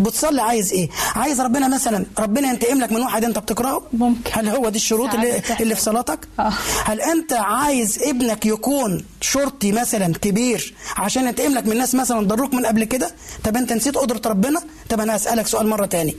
بتصلي 0.00 0.42
عايز 0.42 0.72
إيه 0.72 0.88
عايز 1.14 1.40
ربنا 1.40 1.68
مثلا 1.68 2.06
ربنا 2.18 2.48
ينتقم 2.50 2.78
لك 2.78 2.92
من 2.92 3.00
واحد 3.00 3.24
انت 3.24 3.38
بتكرهه 3.38 3.82
ممكن. 3.92 4.30
هل 4.32 4.48
هو 4.48 4.68
دي 4.68 4.76
الشروط 4.76 5.14
اللي. 5.14 5.42
اللي 5.60 5.74
في 5.74 5.80
صلاتك 5.80 6.28
آه. 6.40 6.52
هل 6.84 7.00
انت 7.00 7.32
عايز 7.32 7.98
ابنك 8.02 8.46
يكون 8.46 9.04
شرطي 9.20 9.72
مثلا 9.72 10.12
كبير 10.14 10.74
عشان 10.96 11.26
ينتقم 11.26 11.52
لك 11.54 11.66
من 11.66 11.76
ناس 11.78 11.94
مثلا 11.94 12.26
ضروك 12.26 12.54
من 12.54 12.66
قبل 12.66 12.84
كده 12.84 13.10
طب 13.44 13.56
انت 13.56 13.72
نسيت 13.72 13.96
قدرة 13.96 14.20
ربنا 14.30 14.62
طب 14.90 15.00
أنا 15.00 15.16
هسألك 15.16 15.46
سؤال 15.46 15.66
مرة 15.68 15.86
تاني 15.86 16.16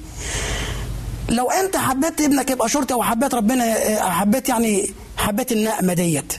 لو 1.30 1.52
انت 1.52 1.78
حبيت 1.78 2.22
ابنك 2.22 2.50
يبقى 2.50 2.70
شرطي 2.70 2.93
أو 2.93 3.04
حبيت 3.04 3.36
ربنا 3.36 3.76
حبيت 4.12 4.50
يعني 4.50 4.89
حبيت 5.18 5.52
النقمة 5.52 5.93
ديت. 5.93 6.34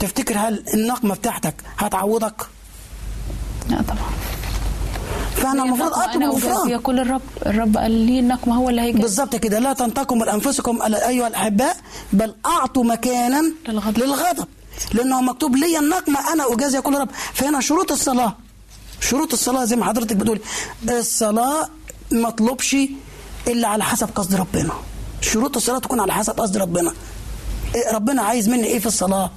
تفتكر 0.00 0.38
هل 0.38 0.64
النقمة 0.74 1.14
بتاعتك 1.14 1.54
هتعوضك؟ 1.78 2.46
لا 3.68 3.82
طبعا. 3.82 4.10
فأنا 5.36 5.62
المفروض 5.62 5.92
أطلب 5.94 6.22
الغفران 6.22 6.68
يقول 6.68 7.00
الرب 7.00 7.22
الرب 7.46 7.76
قال 7.76 7.90
لي 7.90 8.20
النقمة 8.20 8.56
هو 8.56 8.68
اللي 8.68 8.80
هيجي. 8.80 8.98
بالظبط 8.98 9.36
كده. 9.36 9.58
لا 9.58 9.72
تنتقموا 9.72 10.22
من 10.22 10.28
انفسكم 10.28 10.82
أيها 10.82 11.26
الأحباء 11.26 11.76
بل 12.12 12.34
أعطوا 12.46 12.84
مكانا 12.84 13.42
للغضب. 13.68 13.98
للغضب. 13.98 14.48
لأنه 14.92 15.20
مكتوب 15.20 15.56
لي 15.56 15.78
النقمة 15.78 16.32
أنا 16.32 16.52
اجازي 16.52 16.80
كل 16.80 16.98
رب. 16.98 17.08
فهنا 17.34 17.60
شروط 17.60 17.92
الصلاة. 17.92 18.36
شروط 19.00 19.32
الصلاة 19.32 19.64
زي 19.64 19.76
ما 19.76 19.84
حضرتك 19.84 20.16
بتقول. 20.16 20.40
الصلاة 20.88 21.68
مطلوبش 22.12 22.76
إلا 23.48 23.68
على 23.68 23.84
حسب 23.84 24.08
قصد 24.14 24.34
ربنا. 24.34 24.72
شروط 25.20 25.56
الصلاة 25.56 25.78
تكون 25.78 26.00
على 26.00 26.12
حسب 26.12 26.40
قصد 26.40 26.56
ربنا. 26.56 26.92
إيه 27.74 27.92
ربنا 27.94 28.22
عايز 28.22 28.48
مني 28.48 28.64
إيه 28.64 28.78
في 28.78 28.86
الصلاة؟ 28.86 29.30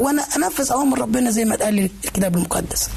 وأنا 0.00 0.22
انفذ 0.36 0.72
اوامر 0.72 0.98
ربنا 1.00 1.30
زي 1.30 1.44
ما 1.44 1.56
قال 1.56 1.74
لي 1.74 1.90
الكتاب 2.04 2.36
المقدس. 2.36 2.88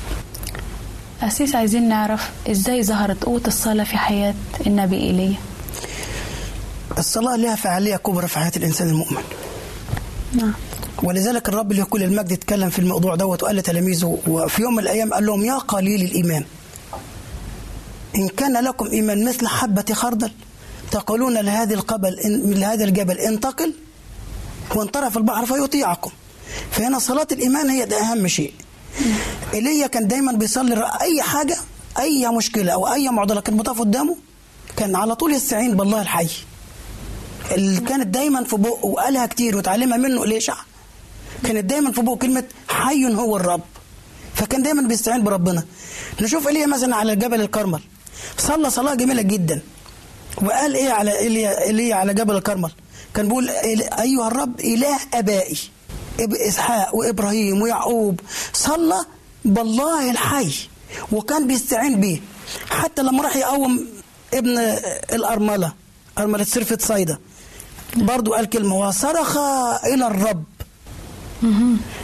أسيس 1.21 1.55
عايزين 1.55 1.89
نعرف 1.89 2.29
إزاي 2.51 2.83
ظهرت 2.83 3.23
قوة 3.23 3.41
الصلاة 3.47 3.83
في 3.83 3.97
حياة 3.97 4.33
النبي 4.67 4.95
إيليا. 4.95 5.35
الصلاة 6.97 7.35
لها 7.35 7.55
فعالية 7.55 7.95
كبرى 7.95 8.27
في 8.27 8.39
حياة 8.39 8.51
الإنسان 8.57 8.89
المؤمن. 8.89 9.23
نعم. 10.33 10.53
ولذلك 11.03 11.49
الرب 11.49 11.71
اللي 11.71 11.83
كل 11.83 12.03
المجد 12.03 12.31
اتكلم 12.31 12.69
في 12.69 12.79
الموضوع 12.79 13.15
دوت 13.15 13.43
وقال 13.43 13.55
لتلاميذه 13.55 14.17
وفي 14.27 14.61
يوم 14.61 14.73
من 14.73 14.79
الأيام 14.79 15.13
قال 15.13 15.25
لهم 15.25 15.45
يا 15.45 15.57
قليل 15.57 16.01
الإيمان. 16.01 16.43
إن 18.15 18.27
كان 18.27 18.63
لكم 18.63 18.87
إيمان 18.87 19.25
مثل 19.29 19.47
حبة 19.47 19.93
خردل 19.93 20.31
تقولون 20.91 21.37
لهذه 21.37 21.73
القبل 21.73 22.19
إن 22.19 22.51
لهذا 22.53 22.83
الجبل 22.83 23.17
انتقل 23.19 23.73
وانطرف 24.75 25.17
البحر 25.17 25.45
فيطيعكم. 25.45 26.11
فهنا 26.71 26.99
صلاة 26.99 27.27
الإيمان 27.31 27.69
هي 27.69 27.85
ده 27.85 28.01
أهم 28.01 28.27
شيء. 28.27 28.53
إيليا 29.53 29.87
كان 29.87 30.07
دايما 30.07 30.31
بيصلي 30.31 30.91
أي 31.01 31.21
حاجة 31.21 31.57
أي 31.99 32.27
مشكلة 32.27 32.73
أو 32.73 32.93
أي 32.93 33.09
معضلة 33.09 33.41
كانت 33.41 33.59
بتقف 33.59 33.79
قدامه 33.79 34.15
كان 34.77 34.95
على 34.95 35.15
طول 35.15 35.33
يستعين 35.33 35.77
بالله 35.77 36.01
الحي. 36.01 36.29
اللي 37.51 37.81
كانت 37.81 38.07
دايما 38.07 38.43
في 38.43 38.57
بقه 38.57 38.85
وقالها 38.85 39.25
كتير 39.25 39.57
وتعلمها 39.57 39.97
منه 39.97 40.23
اليشع 40.23 40.55
كانت 41.43 41.65
دايما 41.65 41.91
في 41.91 42.01
بقه 42.01 42.15
كلمة 42.15 42.43
حي 42.67 43.15
هو 43.15 43.37
الرب. 43.37 43.61
فكان 44.35 44.63
دايما 44.63 44.87
بيستعين 44.87 45.23
بربنا. 45.23 45.63
نشوف 46.21 46.47
إيليا 46.47 46.65
مثلا 46.65 46.95
على 46.95 47.15
جبل 47.15 47.41
الكرمل. 47.41 47.81
صلى 48.37 48.69
صلاة 48.69 48.95
جميلة 48.95 49.21
جدا. 49.21 49.61
وقال 50.43 50.75
إيه 50.75 50.89
على 50.89 51.19
ايليا 51.19 51.63
إيليا 51.63 51.95
على 51.95 52.13
جبل 52.13 52.35
الكرمل؟ 52.35 52.71
كان 53.13 53.27
بيقول 53.27 53.49
أيها 53.99 54.27
الرب 54.27 54.59
إله 54.59 54.97
آبائي. 55.13 55.57
إسحاق 56.19 56.95
وإبراهيم 56.95 57.61
ويعقوب. 57.61 58.19
صلى 58.53 59.05
بالله 59.45 60.11
الحي 60.11 60.53
وكان 61.11 61.47
بيستعين 61.47 61.99
بيه. 61.99 62.21
حتى 62.69 63.01
لما 63.01 63.23
راح 63.23 63.35
يقوم 63.35 63.87
ابن 64.33 64.57
الأرملة 65.13 65.73
أرملة 66.17 66.43
سرفة 66.43 66.77
صيدا. 66.81 67.17
برضو 67.95 68.33
قال 68.33 68.49
كلمة 68.49 68.75
وصرخ 68.75 69.37
إلى 69.85 70.07
الرب. 70.07 70.43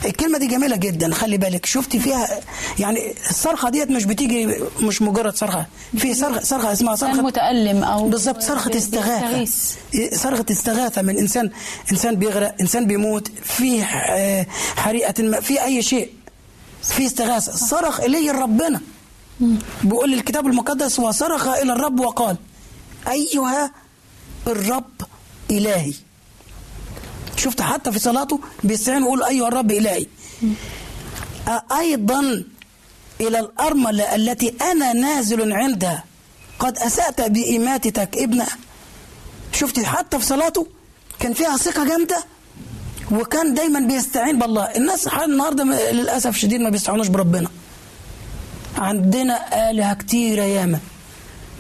الكلمة 0.06 0.38
دي 0.38 0.48
جميلة 0.48 0.76
جدا 0.76 1.14
خلي 1.14 1.38
بالك. 1.38 1.66
شفتي 1.66 2.00
فيها 2.00 2.28
يعني 2.80 3.14
الصرخة 3.30 3.70
ديت 3.70 3.92
مش 3.92 4.06
بتيجي 4.06 4.48
مش 4.82 5.02
مجرد 5.02 5.36
صرخة. 5.36 5.66
في 5.98 6.14
صرخة 6.14 6.40
صرخة 6.44 6.72
اسمها 6.74 6.96
كان 6.96 7.14
صرخة 7.14 7.22
متألم 7.22 7.84
أو 7.84 8.10
بالظبط 8.10 8.42
صرخة 8.42 8.72
بي- 8.72 8.78
استغاثة. 8.78 9.38
بيستغيث. 9.40 10.22
صرخة 10.24 10.46
استغاثة 10.52 11.02
من 11.02 11.18
إنسان 11.18 11.50
إنسان 11.92 12.16
بيغرق 12.16 12.56
إنسان 12.62 12.88
بيموت. 12.88 13.32
في 13.44 13.84
آه، 13.84 14.46
حريقة 14.76 15.24
ما 15.24 15.40
في 15.42 15.64
أي 15.64 15.82
شيء. 15.82 16.10
في 16.84 17.06
استغاثة. 17.06 17.52
صرخ 17.52 18.00
إلي 18.00 18.32
ربنا. 18.32 18.82
بيقول 19.84 20.14
الكتاب 20.14 20.48
المقدس 20.48 21.00
وصرخ 21.00 21.48
إلى 21.48 21.74
الرب 21.74 22.00
وقال 22.00 22.38
أيها 23.08 23.72
الرب 24.48 24.86
إلهي. 25.52 25.94
شفت 27.40 27.62
حتى 27.62 27.92
في 27.92 28.00
صلاته 28.00 28.40
بيستعين 28.64 29.04
ويقول 29.04 29.24
أيها 29.24 29.48
الرب 29.48 29.72
إلهي. 29.72 30.06
أيضا 31.80 32.44
إلى 33.22 33.40
الأرملة 33.40 34.16
التي 34.16 34.54
أنا 34.72 34.94
نازل 34.94 35.54
عندها. 35.54 36.04
قد 36.60 36.78
أسأت 36.78 37.22
بإماتتك 37.22 38.18
ابنها 38.18 38.58
شفت 39.52 39.80
حتى 39.80 40.20
في 40.20 40.26
صلاته 40.26 40.68
كان 41.20 41.34
فيها 41.34 41.58
ثقة 41.58 41.88
جامدة. 41.88 42.24
وكان 43.12 43.54
دايما 43.54 43.80
بيستعين 43.80 44.40
بالله. 44.40 44.64
الناس 44.64 45.08
النهارده 45.08 45.64
للأسف 45.92 46.38
شديد 46.38 46.62
ما 46.62 46.70
بيستعينوش 46.70 47.08
بربنا. 47.08 47.50
عندنا 48.78 49.70
آلهة 49.70 49.94
كتيرة 49.94 50.44
ياما. 50.44 50.80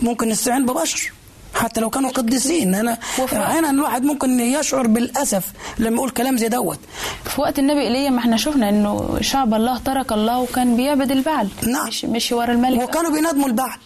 ممكن 0.01 0.30
نستعين 0.30 0.65
ببشر. 0.65 1.13
حتى 1.54 1.82
لو 1.82 1.89
كانوا 1.89 2.10
قديسين. 2.10 2.76
انا 2.76 2.97
أحيانا 3.34 3.70
الواحد 3.70 4.04
ممكن 4.04 4.39
يشعر 4.39 4.88
بالأسف 4.88 5.43
لما 5.80 5.95
يقول 5.95 6.10
كلام 6.10 6.38
زي 6.38 6.47
دوت. 6.47 6.80
في 7.26 7.41
وقت 7.41 7.60
النبي 7.60 7.82
ايليا 7.82 8.10
ما 8.10 8.20
إحنا 8.20 8.38
شفنا 8.38 8.70
إنه 8.70 9.18
شعب 9.22 9.54
الله 9.54 9.78
ترك 9.78 10.12
الله 10.12 10.39
وكان 10.39 10.76
بيعبد 10.78 11.12
البعل. 11.12 11.50
نعم. 11.68 11.88
مش 11.88 12.06
مشي 12.06 12.36
ورا 12.36 12.52
الملك 12.54 12.82
وكانوا 12.82 13.12
بينادموا 13.12 13.47
البعل. 13.47 13.78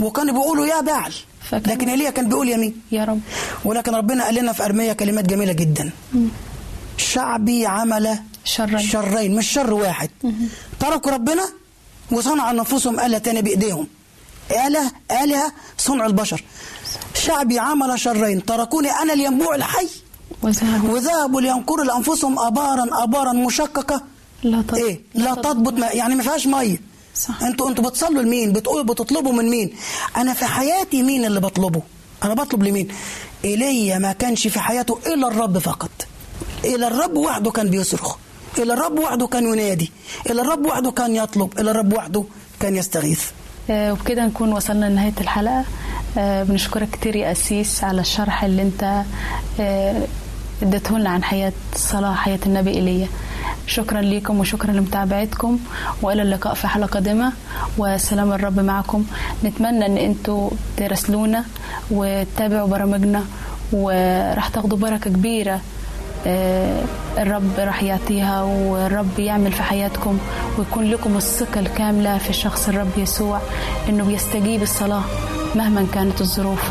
وكانوا 0.00 0.34
بيقولوا 0.34 0.66
يا 0.66 0.80
بعل. 0.80 1.12
فكان- 1.50 1.72
لكن 1.72 1.88
ايليا 1.88 2.10
كان 2.10 2.28
بيقول 2.28 2.48
يمين. 2.48 2.80
يا 2.92 3.04
رب. 3.04 3.20
ولكن 3.64 3.94
ربنا 3.94 4.24
قال 4.24 4.34
لنا 4.34 4.52
في 4.52 4.64
ارميا 4.64 4.92
كلمات 4.92 5.24
جميلة 5.26 5.52
جدا. 5.52 5.90
شعبي 6.96 7.66
عمل 7.66 8.18
شرين. 8.44 8.78
شرين 8.78 9.36
مش 9.36 9.52
شر 9.52 9.74
واحد. 9.74 10.10
تركوا 10.80 11.12
ربنا 11.12 11.42
وصنعوا 12.12 12.52
لانفسهم 12.52 13.00
آلة 13.00 13.18
تانية 13.18 13.40
بإيديهم. 13.40 13.86
آلة 14.66 14.90
آلهة 15.22 15.52
صنع 15.78 16.06
البشر. 16.06 16.44
شعبي 17.14 17.58
عمل 17.58 18.00
شرين. 18.00 18.44
تركوني 18.44 18.90
أنا 18.90 19.12
الينبوع 19.12 19.54
الحي. 19.54 19.88
وذهبوا 20.42 20.90
وذهبوا 20.94 21.40
لينقروا 21.40 21.84
لأنفسهم 21.84 22.38
أبارا 22.38 23.02
أبارا 23.02 23.32
مشققة 23.32 24.02
لا 24.42 24.62
تض- 24.68 24.74
إيه؟ 24.74 25.00
لا 25.14 25.34
تضبط 25.34 25.72
ما 25.72 25.86
يعني 25.86 26.14
ما 26.14 26.22
فيهاش 26.22 26.46
مية. 26.46 26.80
صح. 27.14 27.42
أنتوا 27.42 27.68
أنتوا 27.68 27.84
بتصلوا 27.84 28.22
لمين؟ 28.22 28.52
بتقولوا 28.52 28.82
بتطلبوا 28.84 29.32
من 29.32 29.48
مين؟ 29.50 29.76
أنا 30.16 30.34
في 30.34 30.44
حياتي 30.44 31.02
مين 31.02 31.24
اللي 31.24 31.40
بطلبه؟ 31.40 31.82
أنا 32.24 32.34
بطلب 32.34 32.62
لمين؟ 32.62 32.88
ايليا 33.44 33.98
ما 33.98 34.12
كانش 34.12 34.46
في 34.48 34.60
حياته 34.60 34.98
إلا 35.06 35.28
الرب 35.28 35.58
فقط. 35.58 35.90
إلى 36.64 36.86
الرب 36.86 37.16
وحده 37.16 37.50
كان 37.50 37.70
بيصرخ. 37.70 38.16
إلى 38.58 38.72
الرب 38.72 38.98
وحده 38.98 39.26
كان 39.26 39.44
ينادي. 39.44 39.92
إلى 40.30 40.42
الرب 40.42 40.66
وحده 40.66 40.90
كان 40.90 41.16
يطلب. 41.16 41.58
إلى 41.60 41.70
الرب 41.70 41.92
وحده 41.92 42.24
كان 42.60 42.76
يستغيث. 42.76 43.22
وبكده 43.70 44.26
نكون 44.26 44.52
وصلنا 44.52 44.86
لنهاية 44.86 45.12
الحلقة. 45.20 45.64
آه، 46.18 46.42
بنشكرك 46.42 46.90
كتير 46.90 47.16
يا 47.16 47.32
أسيس 47.32 47.84
على 47.84 48.00
الشرح 48.00 48.44
اللي 48.44 48.62
أنت 48.62 49.02
آه، 49.60 50.02
اديته 50.62 50.98
لنا 50.98 51.10
عن 51.10 51.24
حياة 51.24 51.52
الصلاة 51.74 52.14
حياة 52.14 52.38
النبي 52.46 52.70
إيليا. 52.70 53.08
شكرا 53.66 54.00
لكم 54.00 54.40
وشكرا 54.40 54.72
لمتابعتكم 54.72 55.58
وإلى 56.02 56.22
اللقاء 56.22 56.54
في 56.54 56.68
حلقة 56.68 56.86
قادمة. 56.88 57.32
وسلام 57.78 58.32
الرب 58.32 58.60
معكم. 58.60 59.04
نتمنى 59.44 59.86
أن 59.86 59.96
أنتوا 59.96 60.50
تراسلونا 60.76 61.44
وتتابعوا 61.90 62.68
برامجنا 62.68 63.24
وراح 63.72 64.48
تاخدوا 64.48 64.78
بركة 64.78 65.10
كبيرة 65.10 65.54
آه، 65.54 65.60
الرب 67.18 67.50
راح 67.58 67.82
يعطيها 67.82 68.42
والرب 68.42 69.18
يعمل 69.18 69.52
في 69.52 69.62
حياتكم 69.62 70.18
ويكون 70.58 70.84
لكم 70.84 71.16
الثقة 71.16 71.60
الكاملة 71.60 72.18
في 72.18 72.32
شخص 72.32 72.68
الرب 72.68 72.98
يسوع 72.98 73.40
إنه 73.88 74.04
بيستجيب 74.04 74.62
الصلاة 74.62 75.02
مهما 75.54 75.86
كانت 75.94 76.20
الظروف. 76.20 76.70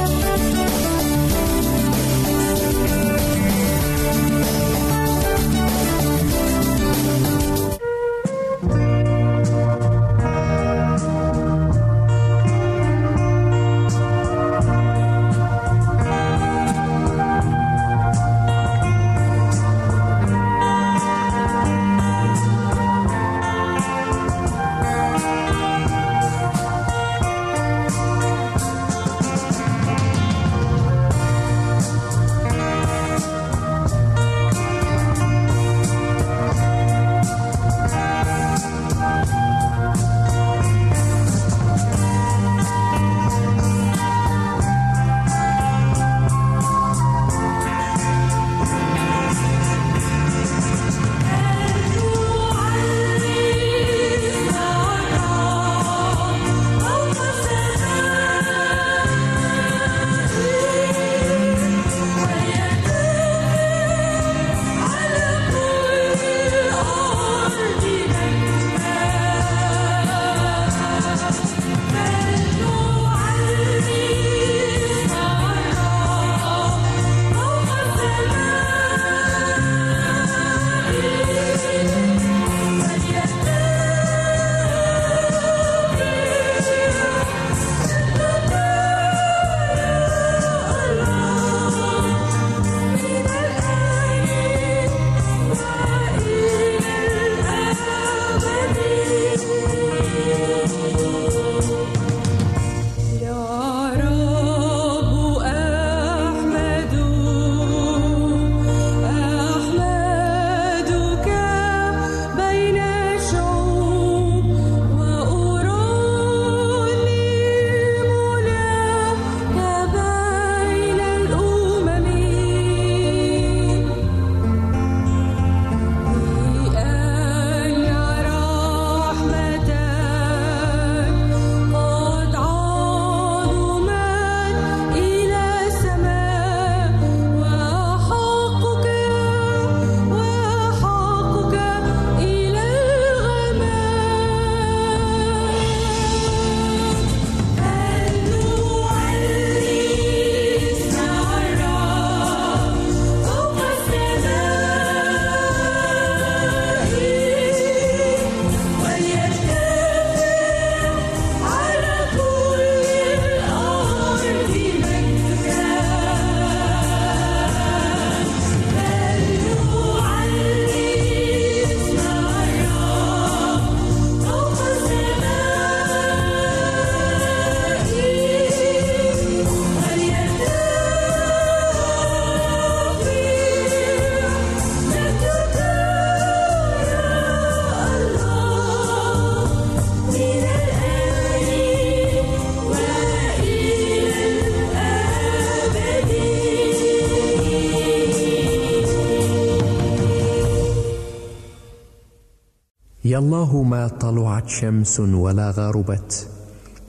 يا 203.11 203.17
الله 203.17 203.63
ما 203.63 203.87
طلعت 203.87 204.49
شمس 204.49 204.99
ولا 204.99 205.51
غربت 205.51 206.27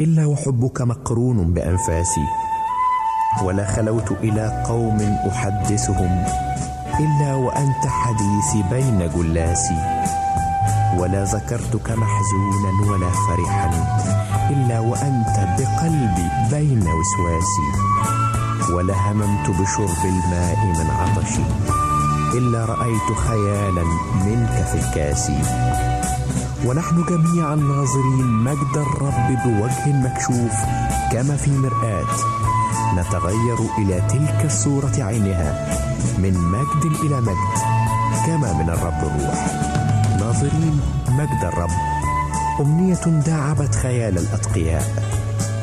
إلا 0.00 0.26
وحبك 0.26 0.80
مقرون 0.80 1.54
بأنفاسي. 1.54 2.26
ولا 3.42 3.66
خلوت 3.66 4.12
إلى 4.12 4.62
قوم 4.66 4.98
أحدثهم 5.30 6.24
إلا 7.00 7.34
وأنت 7.34 7.86
حديثي 7.86 8.62
بين 8.70 9.10
جلاسي. 9.16 9.78
ولا 10.98 11.24
ذكرتك 11.24 11.90
محزونا 11.90 12.90
ولا 12.90 13.10
فرحا 13.10 13.70
إلا 14.50 14.78
وأنت 14.80 15.36
بقلبي 15.58 16.28
بين 16.50 16.82
وسواسي. 16.82 17.68
ولا 18.74 18.94
هممت 18.94 19.50
بشرب 19.50 20.04
الماء 20.04 20.66
من 20.66 20.90
عطشي 20.90 21.44
إلا 22.38 22.64
رأيت 22.64 23.08
خيالا 23.16 23.84
منك 24.26 24.66
في 24.72 24.74
الكاس 24.74 25.30
ونحن 26.66 27.04
جميعا 27.08 27.54
ناظرين 27.54 28.26
مجد 28.26 28.76
الرب 28.76 29.28
بوجه 29.44 29.86
مكشوف 29.86 30.54
كما 31.12 31.36
في 31.36 31.50
مرآة 31.50 32.06
نتغير 32.94 33.58
إلى 33.78 34.00
تلك 34.08 34.42
الصورة 34.44 34.92
عينها 34.98 35.68
من 36.18 36.34
مجد 36.34 36.92
إلى 37.04 37.20
مجد 37.20 37.52
كما 38.26 38.52
من 38.52 38.70
الرب 38.70 39.02
الروح 39.02 39.46
ناظرين 40.20 40.80
مجد 41.08 41.44
الرب. 41.44 41.70
أمنية 42.60 43.22
داعبت 43.26 43.74
خيال 43.74 44.18
الأتقياء 44.18 44.84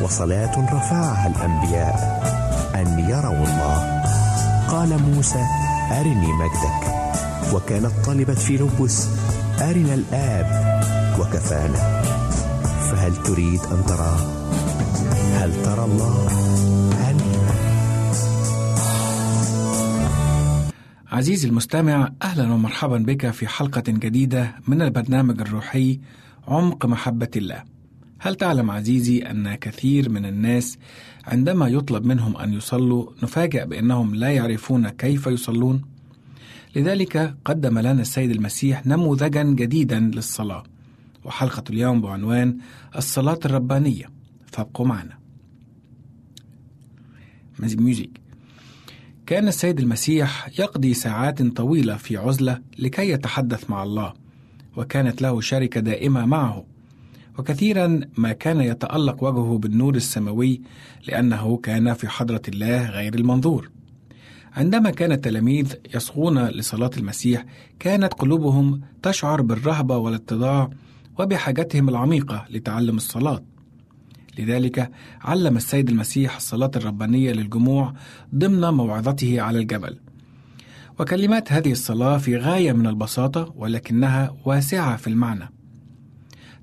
وصلاة 0.04 0.76
رفعها 0.76 1.28
الأنبياء. 1.28 2.20
أن 2.76 3.00
يروا 3.00 3.46
الله. 3.46 4.04
قال 4.68 5.04
موسى 5.04 5.46
أرني 5.92 6.34
مجدك. 6.34 6.82
وكانت 7.54 7.92
طلبت 8.06 8.38
في 8.40 8.58
لبس. 8.58 9.08
أرنا 9.62 9.94
الآب. 9.94 10.59
وكفانا. 11.20 12.02
فهل 12.92 13.16
تريد 13.24 13.60
أن 13.60 13.86
تراه 13.86 14.20
هل 15.40 15.64
ترى 15.64 15.86
الله؟ 15.86 16.28
هل 16.94 17.16
عزيزي 21.12 21.48
المستمع 21.48 22.12
أهلا 22.22 22.54
ومرحبا 22.54 22.98
بك 22.98 23.30
في 23.30 23.48
حلقة 23.48 23.84
جديدة 23.88 24.56
من 24.68 24.82
البرنامج 24.82 25.42
الروحي 25.42 26.00
عمق 26.48 26.86
محبة 26.86 27.30
الله. 27.36 27.64
هل 28.20 28.36
تعلم 28.36 28.72
عزيزي 28.72 29.20
أن 29.20 29.56
كثير 29.56 30.10
من 30.10 30.26
الناس 30.26 30.78
عندما 31.28 31.68
يطلب 31.68 32.06
منهم 32.06 32.38
أن 32.38 32.54
يصلوا 32.54 33.12
نفاجأ 33.24 33.66
بأنهم 33.66 34.16
لا 34.16 34.30
يعرفون 34.30 34.90
كيف 34.90 35.28
يصلون؟ 35.28 35.82
لذلك 36.76 37.36
قدم 37.46 37.80
لنا 37.80 38.02
السيد 38.02 38.32
المسيح 38.32 38.88
نموذجا 38.88 39.44
جديدا 39.44 40.00
للصلاة. 40.00 40.64
وحلقة 41.24 41.64
اليوم 41.70 42.02
بعنوان 42.02 42.58
الصلاة 42.96 43.40
الربانية. 43.46 44.06
فابقوا 44.52 44.86
معنا. 44.86 45.20
ميوزيك 47.60 48.22
كان 49.26 49.48
السيد 49.48 49.80
المسيح 49.80 50.50
يقضي 50.60 50.94
ساعات 50.94 51.42
طويلة 51.42 51.96
في 51.96 52.18
عزلة 52.18 52.62
لكي 52.80 53.10
يتحدث 53.10 53.70
مع 53.70 53.84
الله 53.84 54.14
وكانت 54.78 55.22
له 55.22 55.42
شركة 55.42 55.80
دائمة 55.80 56.26
معه. 56.26 56.66
وكثيرا 57.38 58.00
ما 58.18 58.32
كان 58.32 58.62
يتألق 58.62 59.24
وجهه 59.24 59.58
بالنور 59.58 59.96
السماوي 59.96 60.62
لأنه 61.08 61.58
كان 61.58 61.94
في 61.94 62.08
حضرة 62.08 62.42
الله 62.48 62.90
غير 62.90 63.16
المنظور. 63.16 63.70
عندما 64.54 64.90
كان 64.90 65.12
التلاميذ 65.12 65.74
يصغون 65.96 66.48
لصلاة 66.48 66.92
المسيح 66.98 67.46
كانت 67.80 68.14
قلوبهم 68.14 68.82
تشعر 69.04 69.42
بالرهبة 69.42 69.98
والاتضاع 69.98 70.70
وبحاجتهم 71.20 71.90
العميقة 71.90 72.46
لتعلم 72.50 72.98
الصلاة. 72.98 73.44
لذلك 74.38 74.92
علم 75.22 75.58
السيد 75.58 75.90
المسيح 75.90 76.36
الصلاة 76.36 76.72
الربانية 76.76 77.32
للجموع 77.32 77.94
ضمن 78.36 78.62
موعظته 78.62 79.42
على 79.42 79.60
الجبل. 79.60 79.98
وكلمات 81.00 81.52
هذه 81.52 81.72
الصلاة 81.72 82.18
في 82.18 82.38
غاية 82.38 82.72
من 82.72 82.88
البساطة 82.88 83.54
ولكنها 83.56 84.36
واسعة 84.46 84.98
في 84.98 85.08
المعنى. 85.08 85.50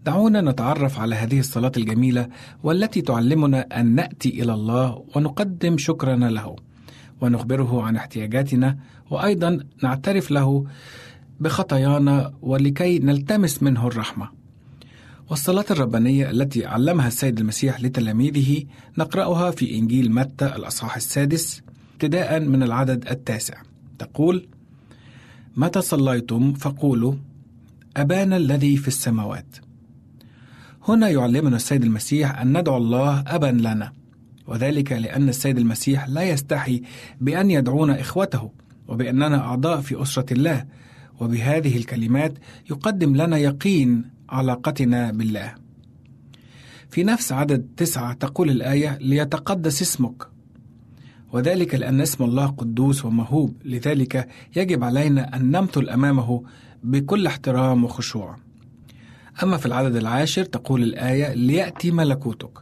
دعونا 0.05 0.41
نتعرف 0.41 1.01
على 1.01 1.15
هذه 1.15 1.39
الصلاة 1.39 1.73
الجميلة 1.77 2.29
والتي 2.63 3.01
تعلمنا 3.01 3.81
أن 3.81 3.95
نأتي 3.95 4.43
إلى 4.43 4.55
الله 4.55 5.05
ونقدم 5.17 5.79
شكرنا 5.79 6.27
له. 6.31 6.57
ونخبره 7.21 7.83
عن 7.83 7.97
احتياجاتنا 7.97 8.79
وأيضا 9.11 9.59
نعترف 9.83 10.31
له 10.31 10.65
بخطايانا 11.41 12.33
ولكي 12.43 12.99
نلتمس 12.99 13.63
منه 13.63 13.87
الرحمة. 13.87 14.36
والصلاة 15.31 15.65
الربانية 15.71 16.31
التي 16.31 16.67
علمها 16.67 17.09
السيد 17.09 17.41
المسيح 17.41 17.81
لتلاميذه 17.81 18.65
نقرأها 18.99 19.51
في 19.51 19.79
إنجيل 19.79 20.13
متى 20.13 20.47
الأصحاح 20.47 20.97
السادس 20.97 21.63
ابتداء 21.93 22.41
من 22.41 22.63
العدد 22.63 23.09
التاسع. 23.09 23.55
تقول 23.99 24.49
متى 25.57 25.81
صليتم 25.81 26.53
فقولوا 26.53 27.15
أبانا 27.97 28.37
الذي 28.37 28.77
في 28.77 28.89
السماوات. 28.89 29.57
هنا 30.89 31.09
يعلمنا 31.09 31.57
السيد 31.57 31.83
المسيح 31.83 32.41
أن 32.41 32.59
ندعو 32.59 32.77
الله 32.77 33.25
أبا 33.27 33.47
لنا 33.47 33.93
وذلك 34.47 34.93
لأن 34.93 35.29
السيد 35.29 35.59
المسيح 35.59 36.09
لا 36.09 36.23
يستحي 36.23 36.83
بأن 37.21 37.51
يدعونا 37.51 38.01
إخوته 38.01 38.51
وبأننا 38.89 39.39
أعضاء 39.39 39.81
في 39.81 40.03
أسرة 40.03 40.33
الله 40.33 40.65
وبهذه 41.21 41.77
الكلمات 41.77 42.35
يقدم 42.71 43.17
لنا 43.17 43.39
يقين 43.39 44.16
علاقتنا 44.29 45.11
بالله. 45.13 45.55
في 46.91 47.05
نفس 47.05 47.33
عدد 47.33 47.67
تسعة 47.77 48.13
تقول 48.13 48.51
الآية 48.51 48.99
ليتقدس 49.01 49.83
اسمك. 49.83 50.29
وذلك 51.33 51.75
لأن 51.75 52.01
اسم 52.01 52.25
الله 52.25 52.47
قدوس 52.47 53.05
ومهوب 53.05 53.57
لذلك 53.65 54.29
يجب 54.57 54.85
علينا 54.85 55.37
أن 55.37 55.51
نمثل 55.51 55.89
أمامه 55.89 56.43
بكل 56.85 57.27
احترام 57.27 57.85
وخشوع. 57.85 58.37
أما 59.43 59.57
في 59.57 59.67
العدد 59.67 59.97
العاشر 59.97 60.45
تقول 60.45 60.83
الآية 60.83 61.35
ليأتي 61.35 61.91
ملكوتك. 61.91 62.59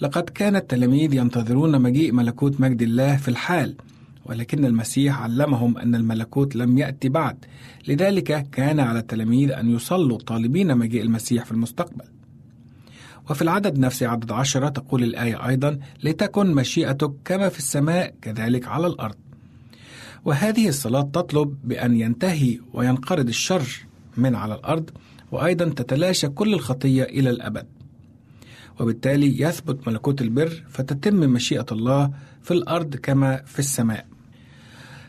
لقد 0.00 0.22
كان 0.22 0.56
التلاميذ 0.56 1.14
ينتظرون 1.14 1.82
مجيء 1.82 2.12
ملكوت 2.12 2.60
مجد 2.60 2.82
الله 2.82 3.16
في 3.16 3.28
الحال. 3.28 3.76
ولكن 4.28 4.64
المسيح 4.64 5.22
علمهم 5.22 5.78
أن 5.78 5.94
الملكوت 5.94 6.56
لم 6.56 6.78
يأتي 6.78 7.08
بعد. 7.08 7.44
لذلك 7.88 8.50
كان 8.50 8.80
على 8.80 8.98
التلاميذ 8.98 9.52
أن 9.52 9.70
يصلوا 9.70 10.18
طالبين 10.18 10.76
مجيء 10.76 11.02
المسيح 11.02 11.44
في 11.44 11.52
المستقبل. 11.52 12.04
وفي 13.30 13.42
العدد 13.42 13.78
نفسه 13.78 14.08
عدد 14.08 14.32
عشرة 14.32 14.68
تقول 14.68 15.02
الآية 15.02 15.48
أيضا 15.48 15.78
لتكن 16.04 16.54
مشيئتك 16.54 17.12
كما 17.24 17.48
في 17.48 17.58
السماء 17.58 18.14
كذلك 18.22 18.68
على 18.68 18.86
الأرض. 18.86 19.14
وهذه 20.24 20.68
الصلاة 20.68 21.02
تطلب 21.02 21.56
بأن 21.64 21.96
ينتهي 21.96 22.58
وينقرض 22.72 23.28
الشر 23.28 23.86
من 24.16 24.34
على 24.34 24.54
الأرض 24.54 24.90
وأيضا 25.32 25.64
تتلاشى 25.64 26.28
كل 26.28 26.54
الخطية 26.54 27.02
إلى 27.02 27.30
الأبد. 27.30 27.66
وبالتالي 28.80 29.40
يثبت 29.40 29.88
ملكوت 29.88 30.22
البر 30.22 30.64
فتتم 30.68 31.16
مشيئة 31.16 31.66
الله 31.72 32.10
في 32.42 32.50
الأرض 32.50 32.96
كما 32.96 33.42
في 33.46 33.58
السماء. 33.58 34.06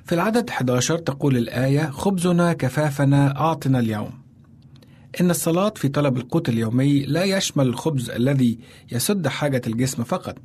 في 0.08 0.16
العدد 0.16 0.50
11 0.50 0.98
تقول 0.98 1.38
الآية 1.38 1.90
خبزنا 1.90 2.54
كفافنا 2.54 3.40
أعطنا 3.40 3.80
اليوم. 3.80 4.10
إن 5.22 5.30
الصلاة 5.30 5.74
في 5.76 5.88
طلب 5.88 6.18
القوت 6.18 6.50
اليومي 6.50 7.00
لا 7.00 7.24
يشمل 7.24 7.68
الخبز 7.68 8.10
الذي 8.10 8.60
يسد 8.92 9.28
حاجة 9.28 9.62
الجسم 9.68 10.04
فقط 10.04 10.36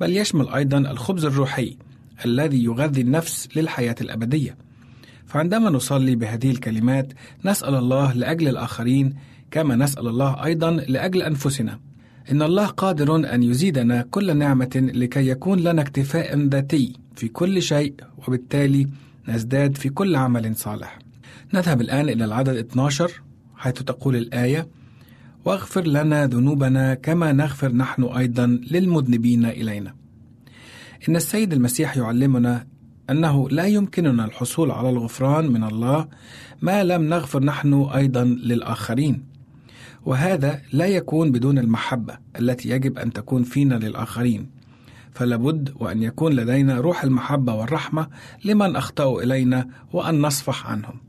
بل 0.00 0.16
يشمل 0.16 0.48
أيضا 0.48 0.78
الخبز 0.78 1.24
الروحي 1.24 1.76
الذي 2.24 2.64
يغذي 2.64 3.00
النفس 3.00 3.48
للحياة 3.56 3.94
الأبدية. 4.00 4.56
فعندما 5.26 5.70
نصلي 5.70 6.16
بهذه 6.16 6.50
الكلمات 6.50 7.12
نسأل 7.44 7.74
الله 7.74 8.12
لأجل 8.12 8.48
الآخرين 8.48 9.14
كما 9.50 9.76
نسأل 9.76 10.08
الله 10.08 10.44
أيضا 10.44 10.70
لأجل 10.70 11.22
أنفسنا. 11.22 11.80
إن 12.32 12.42
الله 12.42 12.66
قادر 12.66 13.16
أن 13.34 13.42
يزيدنا 13.42 14.06
كل 14.10 14.36
نعمة 14.36 14.90
لكي 14.94 15.28
يكون 15.28 15.58
لنا 15.58 15.82
اكتفاء 15.82 16.38
ذاتي. 16.38 16.99
في 17.16 17.28
كل 17.28 17.62
شيء 17.62 17.94
وبالتالي 18.18 18.88
نزداد 19.28 19.76
في 19.76 19.88
كل 19.88 20.16
عمل 20.16 20.56
صالح. 20.56 20.98
نذهب 21.54 21.80
الآن 21.80 22.08
إلى 22.08 22.24
العدد 22.24 22.56
12 22.56 23.22
حيث 23.56 23.74
تقول 23.74 24.16
الآية: 24.16 24.68
واغفر 25.44 25.86
لنا 25.86 26.26
ذنوبنا 26.26 26.94
كما 26.94 27.32
نغفر 27.32 27.72
نحن 27.72 28.04
أيضا 28.04 28.46
للمذنبين 28.46 29.44
إلينا. 29.44 29.94
إن 31.08 31.16
السيد 31.16 31.52
المسيح 31.52 31.96
يعلمنا 31.96 32.66
أنه 33.10 33.48
لا 33.48 33.66
يمكننا 33.66 34.24
الحصول 34.24 34.70
على 34.70 34.90
الغفران 34.90 35.52
من 35.52 35.64
الله 35.64 36.08
ما 36.62 36.84
لم 36.84 37.02
نغفر 37.02 37.44
نحن 37.44 37.74
أيضا 37.74 38.24
للآخرين. 38.24 39.30
وهذا 40.06 40.62
لا 40.72 40.86
يكون 40.86 41.32
بدون 41.32 41.58
المحبة 41.58 42.18
التي 42.40 42.68
يجب 42.68 42.98
أن 42.98 43.12
تكون 43.12 43.42
فينا 43.42 43.74
للآخرين 43.74 44.59
فلابد 45.12 45.72
وأن 45.76 46.02
يكون 46.02 46.32
لدينا 46.32 46.78
روح 46.78 47.04
المحبة 47.04 47.54
والرحمة 47.54 48.08
لمن 48.44 48.76
أخطأوا 48.76 49.22
إلينا 49.22 49.68
وأن 49.92 50.20
نصفح 50.20 50.66
عنهم. 50.66 51.00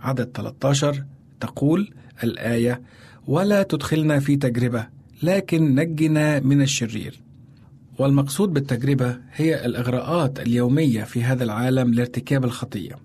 عدد 0.00 0.30
13 0.34 1.04
تقول 1.40 1.94
الآية 2.24 2.82
ولا 3.26 3.62
تدخلنا 3.62 4.20
في 4.20 4.36
تجربة 4.36 4.86
لكن 5.22 5.74
نجنا 5.74 6.40
من 6.40 6.62
الشرير. 6.62 7.20
والمقصود 7.98 8.52
بالتجربة 8.52 9.18
هي 9.32 9.66
الإغراءات 9.66 10.40
اليومية 10.40 11.04
في 11.04 11.24
هذا 11.24 11.44
العالم 11.44 11.94
لارتكاب 11.94 12.44
الخطية 12.44 12.96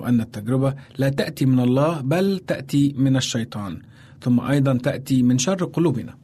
وأن 0.00 0.20
التجربة 0.20 0.74
لا 0.98 1.08
تأتي 1.08 1.46
من 1.46 1.60
الله 1.60 2.00
بل 2.00 2.38
تأتي 2.46 2.94
من 2.98 3.16
الشيطان 3.16 3.82
ثم 4.22 4.40
أيضا 4.40 4.74
تأتي 4.74 5.22
من 5.22 5.38
شر 5.38 5.64
قلوبنا. 5.64 6.17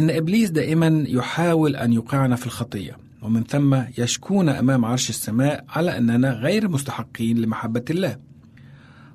إن 0.00 0.10
إبليس 0.10 0.50
دائما 0.50 1.04
يحاول 1.08 1.76
أن 1.76 1.92
يوقعنا 1.92 2.36
في 2.36 2.46
الخطية 2.46 2.96
ومن 3.22 3.44
ثم 3.44 3.82
يشكون 3.98 4.48
أمام 4.48 4.84
عرش 4.84 5.10
السماء 5.10 5.64
على 5.68 5.98
أننا 5.98 6.32
غير 6.32 6.68
مستحقين 6.68 7.38
لمحبة 7.38 7.84
الله. 7.90 8.16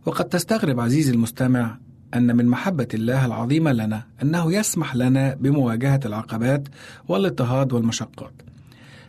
وقد 0.06 0.26
تستغرب 0.26 0.80
عزيزي 0.80 1.12
المستمع 1.12 1.78
أن 2.14 2.36
من 2.36 2.46
محبة 2.46 2.88
الله 2.94 3.26
العظيمة 3.26 3.72
لنا 3.72 4.04
أنه 4.24 4.54
يسمح 4.54 4.96
لنا 4.96 5.36
بمواجهة 5.36 6.00
العقبات 6.06 6.68
والاضطهاد 7.08 7.74
والمشقات. 7.74 8.34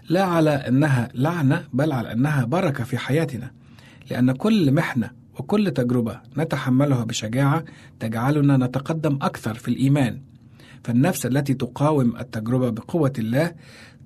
لا 0.09 0.23
على 0.23 0.51
أنها 0.51 1.09
لعنة 1.15 1.65
بل 1.73 1.93
على 1.93 2.13
أنها 2.13 2.45
بركة 2.45 2.85
في 2.85 2.99
حياتنا 2.99 3.51
لأن 4.11 4.33
كل 4.33 4.73
محنة 4.73 5.11
وكل 5.39 5.71
تجربة 5.71 6.21
نتحملها 6.39 7.05
بشجاعة 7.05 7.65
تجعلنا 8.01 8.57
نتقدم 8.57 9.19
أكثر 9.23 9.55
في 9.55 9.69
الإيمان. 9.69 10.28
فالنفس 10.85 11.27
التي 11.27 11.55
تقاوم 11.55 12.17
التجربة 12.17 12.71
بقوة 12.71 13.13
الله 13.19 13.55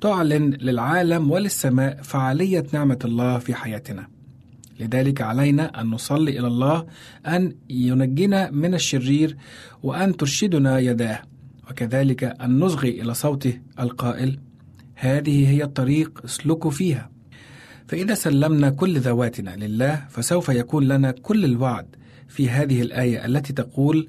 تعلن 0.01 0.51
للعالم 0.51 1.31
وللسماء 1.31 2.03
فعالية 2.03 2.64
نعمة 2.73 2.99
الله 3.05 3.39
في 3.39 3.55
حياتنا. 3.55 4.09
لذلك 4.81 5.20
علينا 5.20 5.81
أن 5.81 5.87
نصلي 5.87 6.39
إلى 6.39 6.47
الله 6.47 6.87
أن 7.27 7.55
ينجينا 7.70 8.51
من 8.51 8.75
الشرير 8.75 9.37
وأن 9.83 10.16
ترشدنا 10.16 10.79
يداه 10.79 11.23
وكذلك 11.70 12.25
أن 12.25 12.59
نصغي 12.59 13.03
إلى 13.03 13.14
صوته 13.14 13.61
القائل 13.81 14.39
هذه 14.95 15.49
هي 15.49 15.64
الطريق 15.64 16.20
اسلكوا 16.25 16.70
فيها. 16.70 17.11
فإذا 17.89 18.14
سلمنا 18.14 18.70
كل 18.70 19.01
ذواتنا 19.01 19.57
لله 19.57 20.05
فسوف 20.11 20.49
يكون 20.49 20.89
لنا 20.89 21.11
كل 21.11 21.45
الوعد 21.45 21.87
في 22.29 22.51
هذه 22.51 22.83
الآية 22.83 23.27
التي 23.27 23.53
تقول 23.53 24.09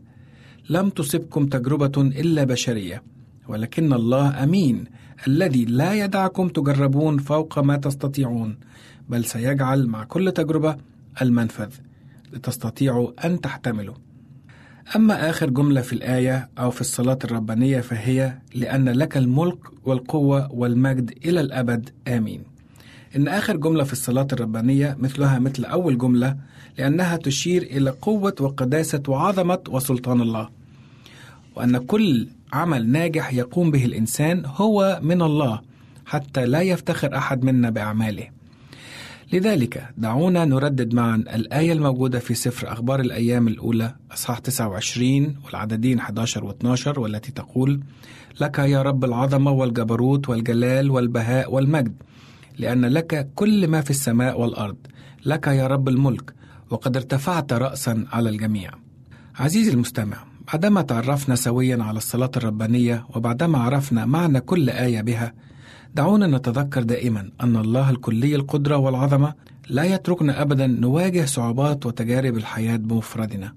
لم 0.70 0.90
تصبكم 0.90 1.46
تجربة 1.46 2.02
إلا 2.02 2.44
بشرية 2.44 3.04
ولكن 3.48 3.94
الله 3.94 4.44
أمين 4.44 4.86
الذي 5.28 5.66
لا 5.66 5.94
يدعكم 5.94 6.48
تجربون 6.48 7.18
فوق 7.18 7.60
ما 7.60 7.78
تستطيعون 7.78 8.58
بل 9.10 9.26
سيجعل 9.26 9.88
مع 9.88 10.04
كل 10.04 10.32
تجربة 10.32 10.78
المنفذ 11.22 11.70
لتستطيعوا 12.34 13.26
أن 13.26 13.42
تحتملوا. 13.42 13.96
أما 14.96 15.30
آخر 15.30 15.50
جملة 15.50 15.82
في 15.82 15.94
الآية 15.94 16.50
أو 16.60 16.72
في 16.72 16.82
الصلاة 16.82 17.20
الربانية 17.24 17.82
فهي 17.82 18.38
لأن 18.56 18.90
لك 18.90 19.18
الملك 19.18 19.88
والقوة 19.88 20.52
والمجد 20.52 21.14
إلى 21.26 21.42
الأبد 21.42 21.90
آمين. 22.08 22.53
إن 23.16 23.28
آخر 23.28 23.58
جملة 23.58 23.84
في 23.84 23.94
الصلاة 23.94 24.28
الربانية 24.34 24.98
مثلها 25.00 25.40
مثل 25.40 25.66
أول 25.66 25.98
جملة 25.98 26.38
لأنها 26.78 27.18
تشير 27.18 27.62
إلى 27.62 27.90
قوة 27.90 28.36
وقداسة 28.40 29.04
وعظمة 29.08 29.60
وسلطان 29.70 30.22
الله 30.22 30.50
وأن 31.56 31.78
كل 31.78 32.28
عمل 32.54 32.90
ناجح 32.90 33.34
يقوم 33.34 33.72
به 33.72 33.86
الإنسان 33.86 34.44
هو 34.46 35.00
من 35.04 35.22
الله 35.22 35.62
حتى 36.06 36.46
لا 36.46 36.62
يفتخر 36.62 37.18
أحد 37.18 37.44
منا 37.44 37.70
بأعماله. 37.70 38.28
لذلك 39.34 39.90
دعونا 39.98 40.46
نردد 40.46 40.94
معا 40.94 41.16
الآية 41.16 41.74
الموجودة 41.74 42.20
في 42.20 42.34
سفر 42.34 42.72
أخبار 42.72 43.00
الأيام 43.00 43.48
الأولى 43.48 43.96
أصحاح 44.12 44.40
29 44.40 45.36
والعددين 45.46 46.00
11 46.00 46.54
و12 46.54 46.98
والتي 46.98 47.32
تقول 47.32 47.80
لك 48.42 48.60
يا 48.60 48.82
رب 48.82 49.06
العظمة 49.06 49.52
والجبروت 49.52 50.30
والجلال 50.30 50.92
والبهاء 50.92 51.54
والمجد 51.54 51.94
لأن 52.58 52.86
لك 52.86 53.30
كل 53.36 53.68
ما 53.68 53.82
في 53.82 53.90
السماء 53.90 54.42
والأرض. 54.42 54.78
لك 55.26 55.48
يا 55.48 55.68
رب 55.68 55.90
الملك 55.90 56.34
وقد 56.70 56.96
ارتفعت 56.98 57.54
رأسا 57.54 58.06
على 58.12 58.30
الجميع. 58.30 58.72
عزيزي 59.36 59.72
المستمع 59.72 60.18
بعدما 60.54 60.82
تعرفنا 60.82 61.36
سويا 61.36 61.84
على 61.84 61.98
الصلاة 61.98 62.32
الربانية 62.38 63.06
وبعدما 63.16 63.58
عرفنا 63.58 64.06
معنى 64.06 64.40
كل 64.40 64.70
آية 64.70 65.02
بها 65.02 65.34
دعونا 65.96 66.28
نتذكر 66.28 66.84
دائما 66.84 67.32
أن 67.42 67.56
الله 67.56 67.90
الكلي 67.90 68.36
القدرة 68.36 68.78
والعظمة 68.78 69.34
لا 69.70 69.84
يتركنا 69.84 70.42
أبدا 70.42 70.68
نواجه 70.68 71.26
صعوبات 71.26 71.86
وتجارب 71.86 72.38
الحياة 72.38 72.78
بمفردنا. 72.78 73.54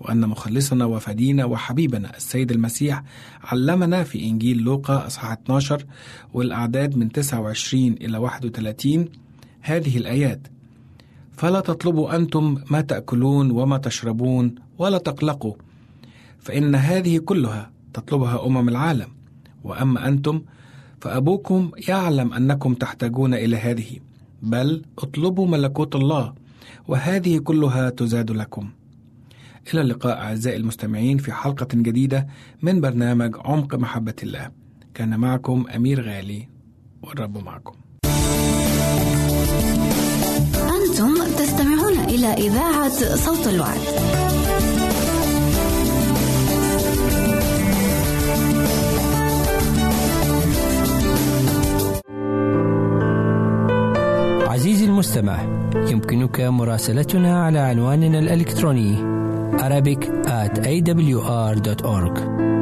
وأن 0.00 0.28
مخلصنا 0.28 0.84
وفدينا 0.84 1.44
وحبيبنا 1.44 2.16
السيد 2.16 2.52
المسيح 2.52 3.02
علمنا 3.44 4.04
في 4.04 4.24
إنجيل 4.24 4.58
لوقا 4.58 5.06
أصحاح 5.06 5.32
12 5.32 5.84
والأعداد 6.34 6.96
من 6.96 7.12
29 7.12 7.92
إلى 7.92 8.18
31 8.18 9.08
هذه 9.60 9.98
الآيات. 9.98 10.40
فلا 11.36 11.60
تطلبوا 11.60 12.16
أنتم 12.16 12.58
ما 12.70 12.80
تأكلون 12.80 13.50
وما 13.50 13.78
تشربون 13.78 14.54
ولا 14.78 14.98
تقلقوا 14.98 15.54
فإن 16.38 16.74
هذه 16.74 17.18
كلها 17.18 17.70
تطلبها 17.94 18.46
أمم 18.46 18.68
العالم. 18.68 19.08
وأما 19.64 20.08
أنتم 20.08 20.42
فأبوكم 21.00 21.70
يعلم 21.88 22.32
أنكم 22.32 22.74
تحتاجون 22.74 23.34
إلى 23.34 23.56
هذه 23.56 23.98
بل 24.42 24.82
اطلبوا 24.98 25.46
ملكوت 25.46 25.96
الله 25.96 26.34
وهذه 26.88 27.38
كلها 27.38 27.90
تزاد 27.90 28.30
لكم. 28.30 28.70
إلى 29.72 29.80
اللقاء 29.80 30.18
أعزائي 30.18 30.56
المستمعين 30.56 31.18
في 31.18 31.32
حلقة 31.32 31.68
جديدة 31.74 32.26
من 32.62 32.80
برنامج 32.80 33.36
عمق 33.44 33.74
محبة 33.74 34.14
الله 34.22 34.50
كان 34.94 35.20
معكم 35.20 35.66
أمير 35.76 36.00
غالي 36.00 36.48
والرب 37.02 37.38
معكم 37.44 37.72
أنتم 40.54 41.14
تستمعون 41.38 41.98
إلى 41.98 42.26
إذاعة 42.26 43.16
صوت 43.16 43.46
الوعد. 43.46 43.80
عزيزي 54.48 54.84
المستمع 54.84 55.42
يمكنك 55.74 56.40
مراسلتنا 56.40 57.44
على 57.44 57.58
عنواننا 57.58 58.18
الإلكتروني 58.18 59.23
Arabic 59.60 60.08
at 60.26 60.58
awr.org 60.58 62.53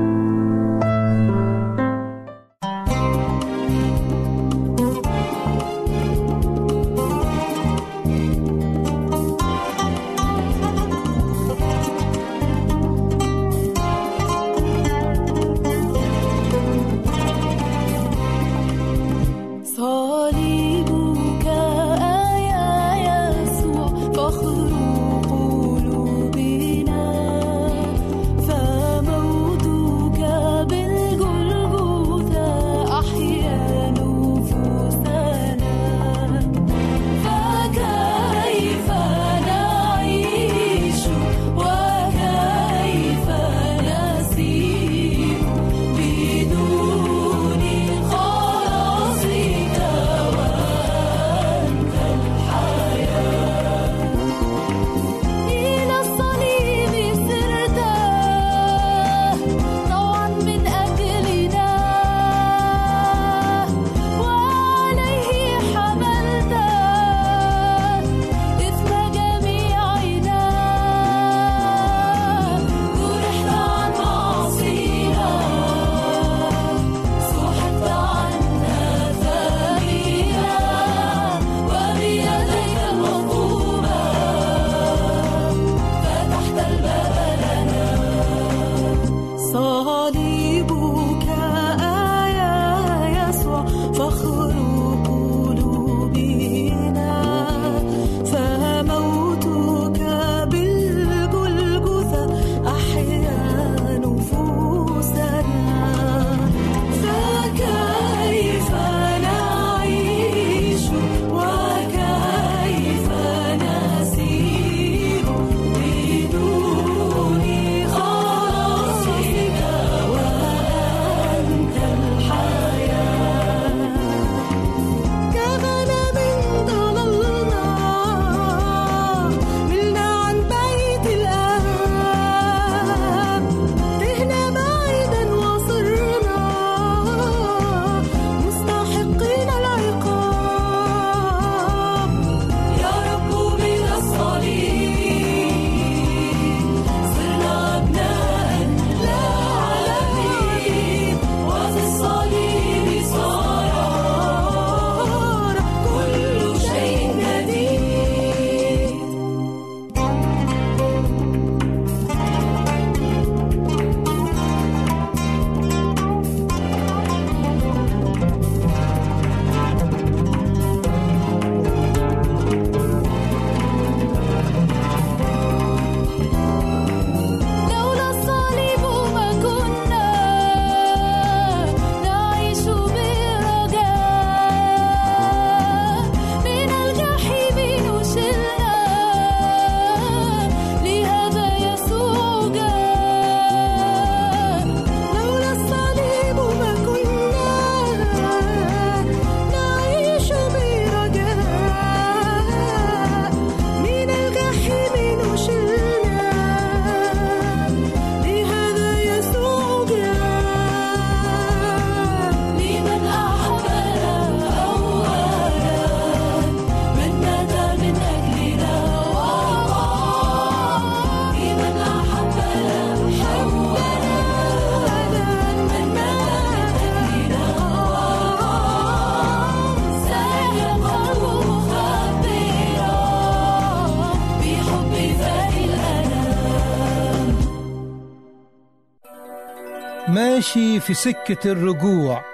ماشي 240.13 240.81
في 240.81 240.95
سكة 240.95 241.53
الرجوع 241.53 242.25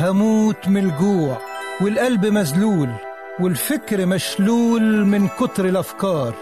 هموت 0.00 0.68
من 0.68 0.76
الجوع 0.76 1.38
والقلب 1.80 2.26
مذلول 2.26 2.88
والفكر 3.40 4.06
مشلول 4.06 5.06
من 5.06 5.28
كتر 5.28 5.64
الأفكار. 5.64 6.34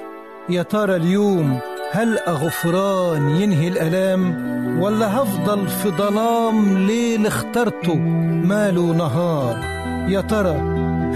يا 0.49 0.63
ترى 0.63 0.97
اليوم 0.97 1.59
هل 1.93 2.19
غفران 2.29 3.29
ينهي 3.29 3.69
الألام؟ 3.69 4.51
ولا 4.81 5.17
هفضل 5.17 5.69
في 5.69 5.89
ظلام 5.91 6.87
ليل 6.87 7.27
اخترته 7.27 7.95
ماله 8.45 8.93
نهار؟ 8.93 9.59
يا 10.09 10.21
ترى 10.21 10.57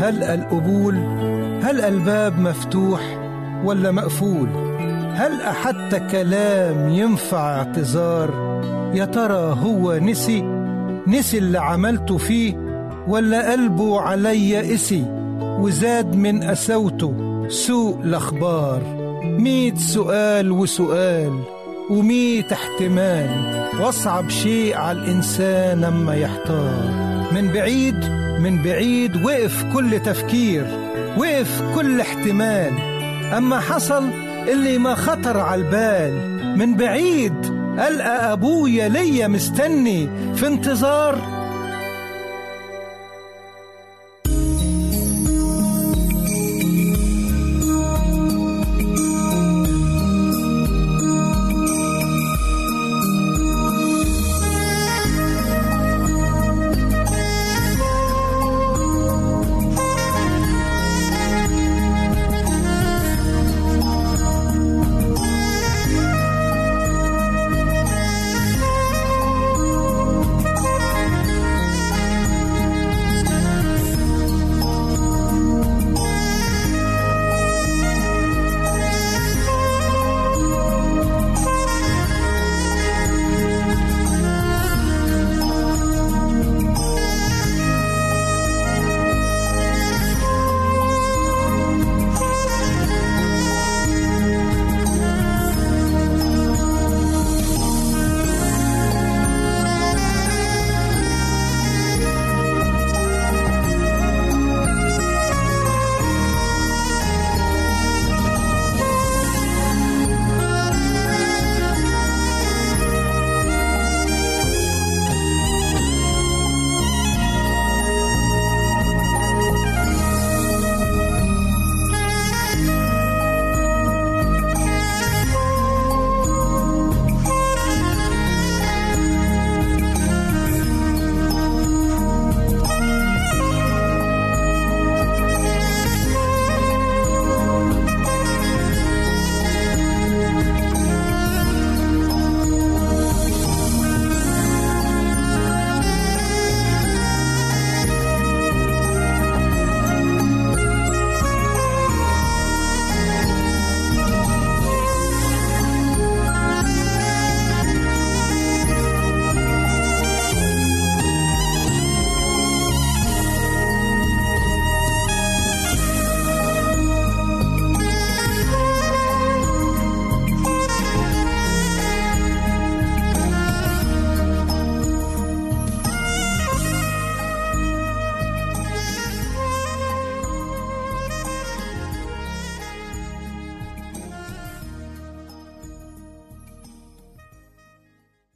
هل 0.00 0.22
القبول 0.22 0.96
هل 1.62 1.80
الباب 1.80 2.38
مفتوح 2.38 3.00
ولا 3.64 3.90
مقفول؟ 3.90 4.48
هل 5.14 5.40
أحدت 5.40 6.10
كلام 6.10 6.88
ينفع 6.88 7.56
اعتذار؟ 7.56 8.53
يا 8.94 9.04
ترى 9.04 9.56
هو 9.62 9.98
نسي؟ 9.98 10.42
نسي 11.06 11.38
اللي 11.38 11.58
عملته 11.58 12.16
فيه 12.16 12.54
ولا 13.08 13.52
قلبه 13.52 14.00
عليا 14.00 14.72
قسي؟ 14.72 15.04
وزاد 15.40 16.16
من 16.16 16.42
قسوته 16.42 17.14
سوء 17.48 18.00
الأخبار. 18.04 18.82
ميت 19.24 19.78
سؤال 19.78 20.52
وسؤال 20.52 21.40
وميت 21.90 22.52
احتمال. 22.52 23.30
واصعب 23.80 24.28
شيء 24.30 24.76
على 24.76 24.98
الإنسان 24.98 25.84
أما 25.84 26.14
يحتار. 26.14 26.90
من 27.32 27.48
بعيد 27.48 28.04
من 28.40 28.62
بعيد 28.62 29.24
وقف 29.24 29.64
كل 29.72 30.00
تفكير 30.00 30.66
وقف 31.16 31.62
كل 31.74 32.00
احتمال. 32.00 32.72
أما 33.36 33.60
حصل 33.60 34.04
اللي 34.48 34.78
ما 34.78 34.94
خطر 34.94 35.40
على 35.40 35.62
البال. 35.62 36.34
من 36.58 36.76
بعيد 36.76 37.53
ألقى 37.78 38.32
أبويا 38.32 38.88
ليا 38.88 39.28
مستني 39.28 40.08
في 40.34 40.46
انتظار 40.46 41.43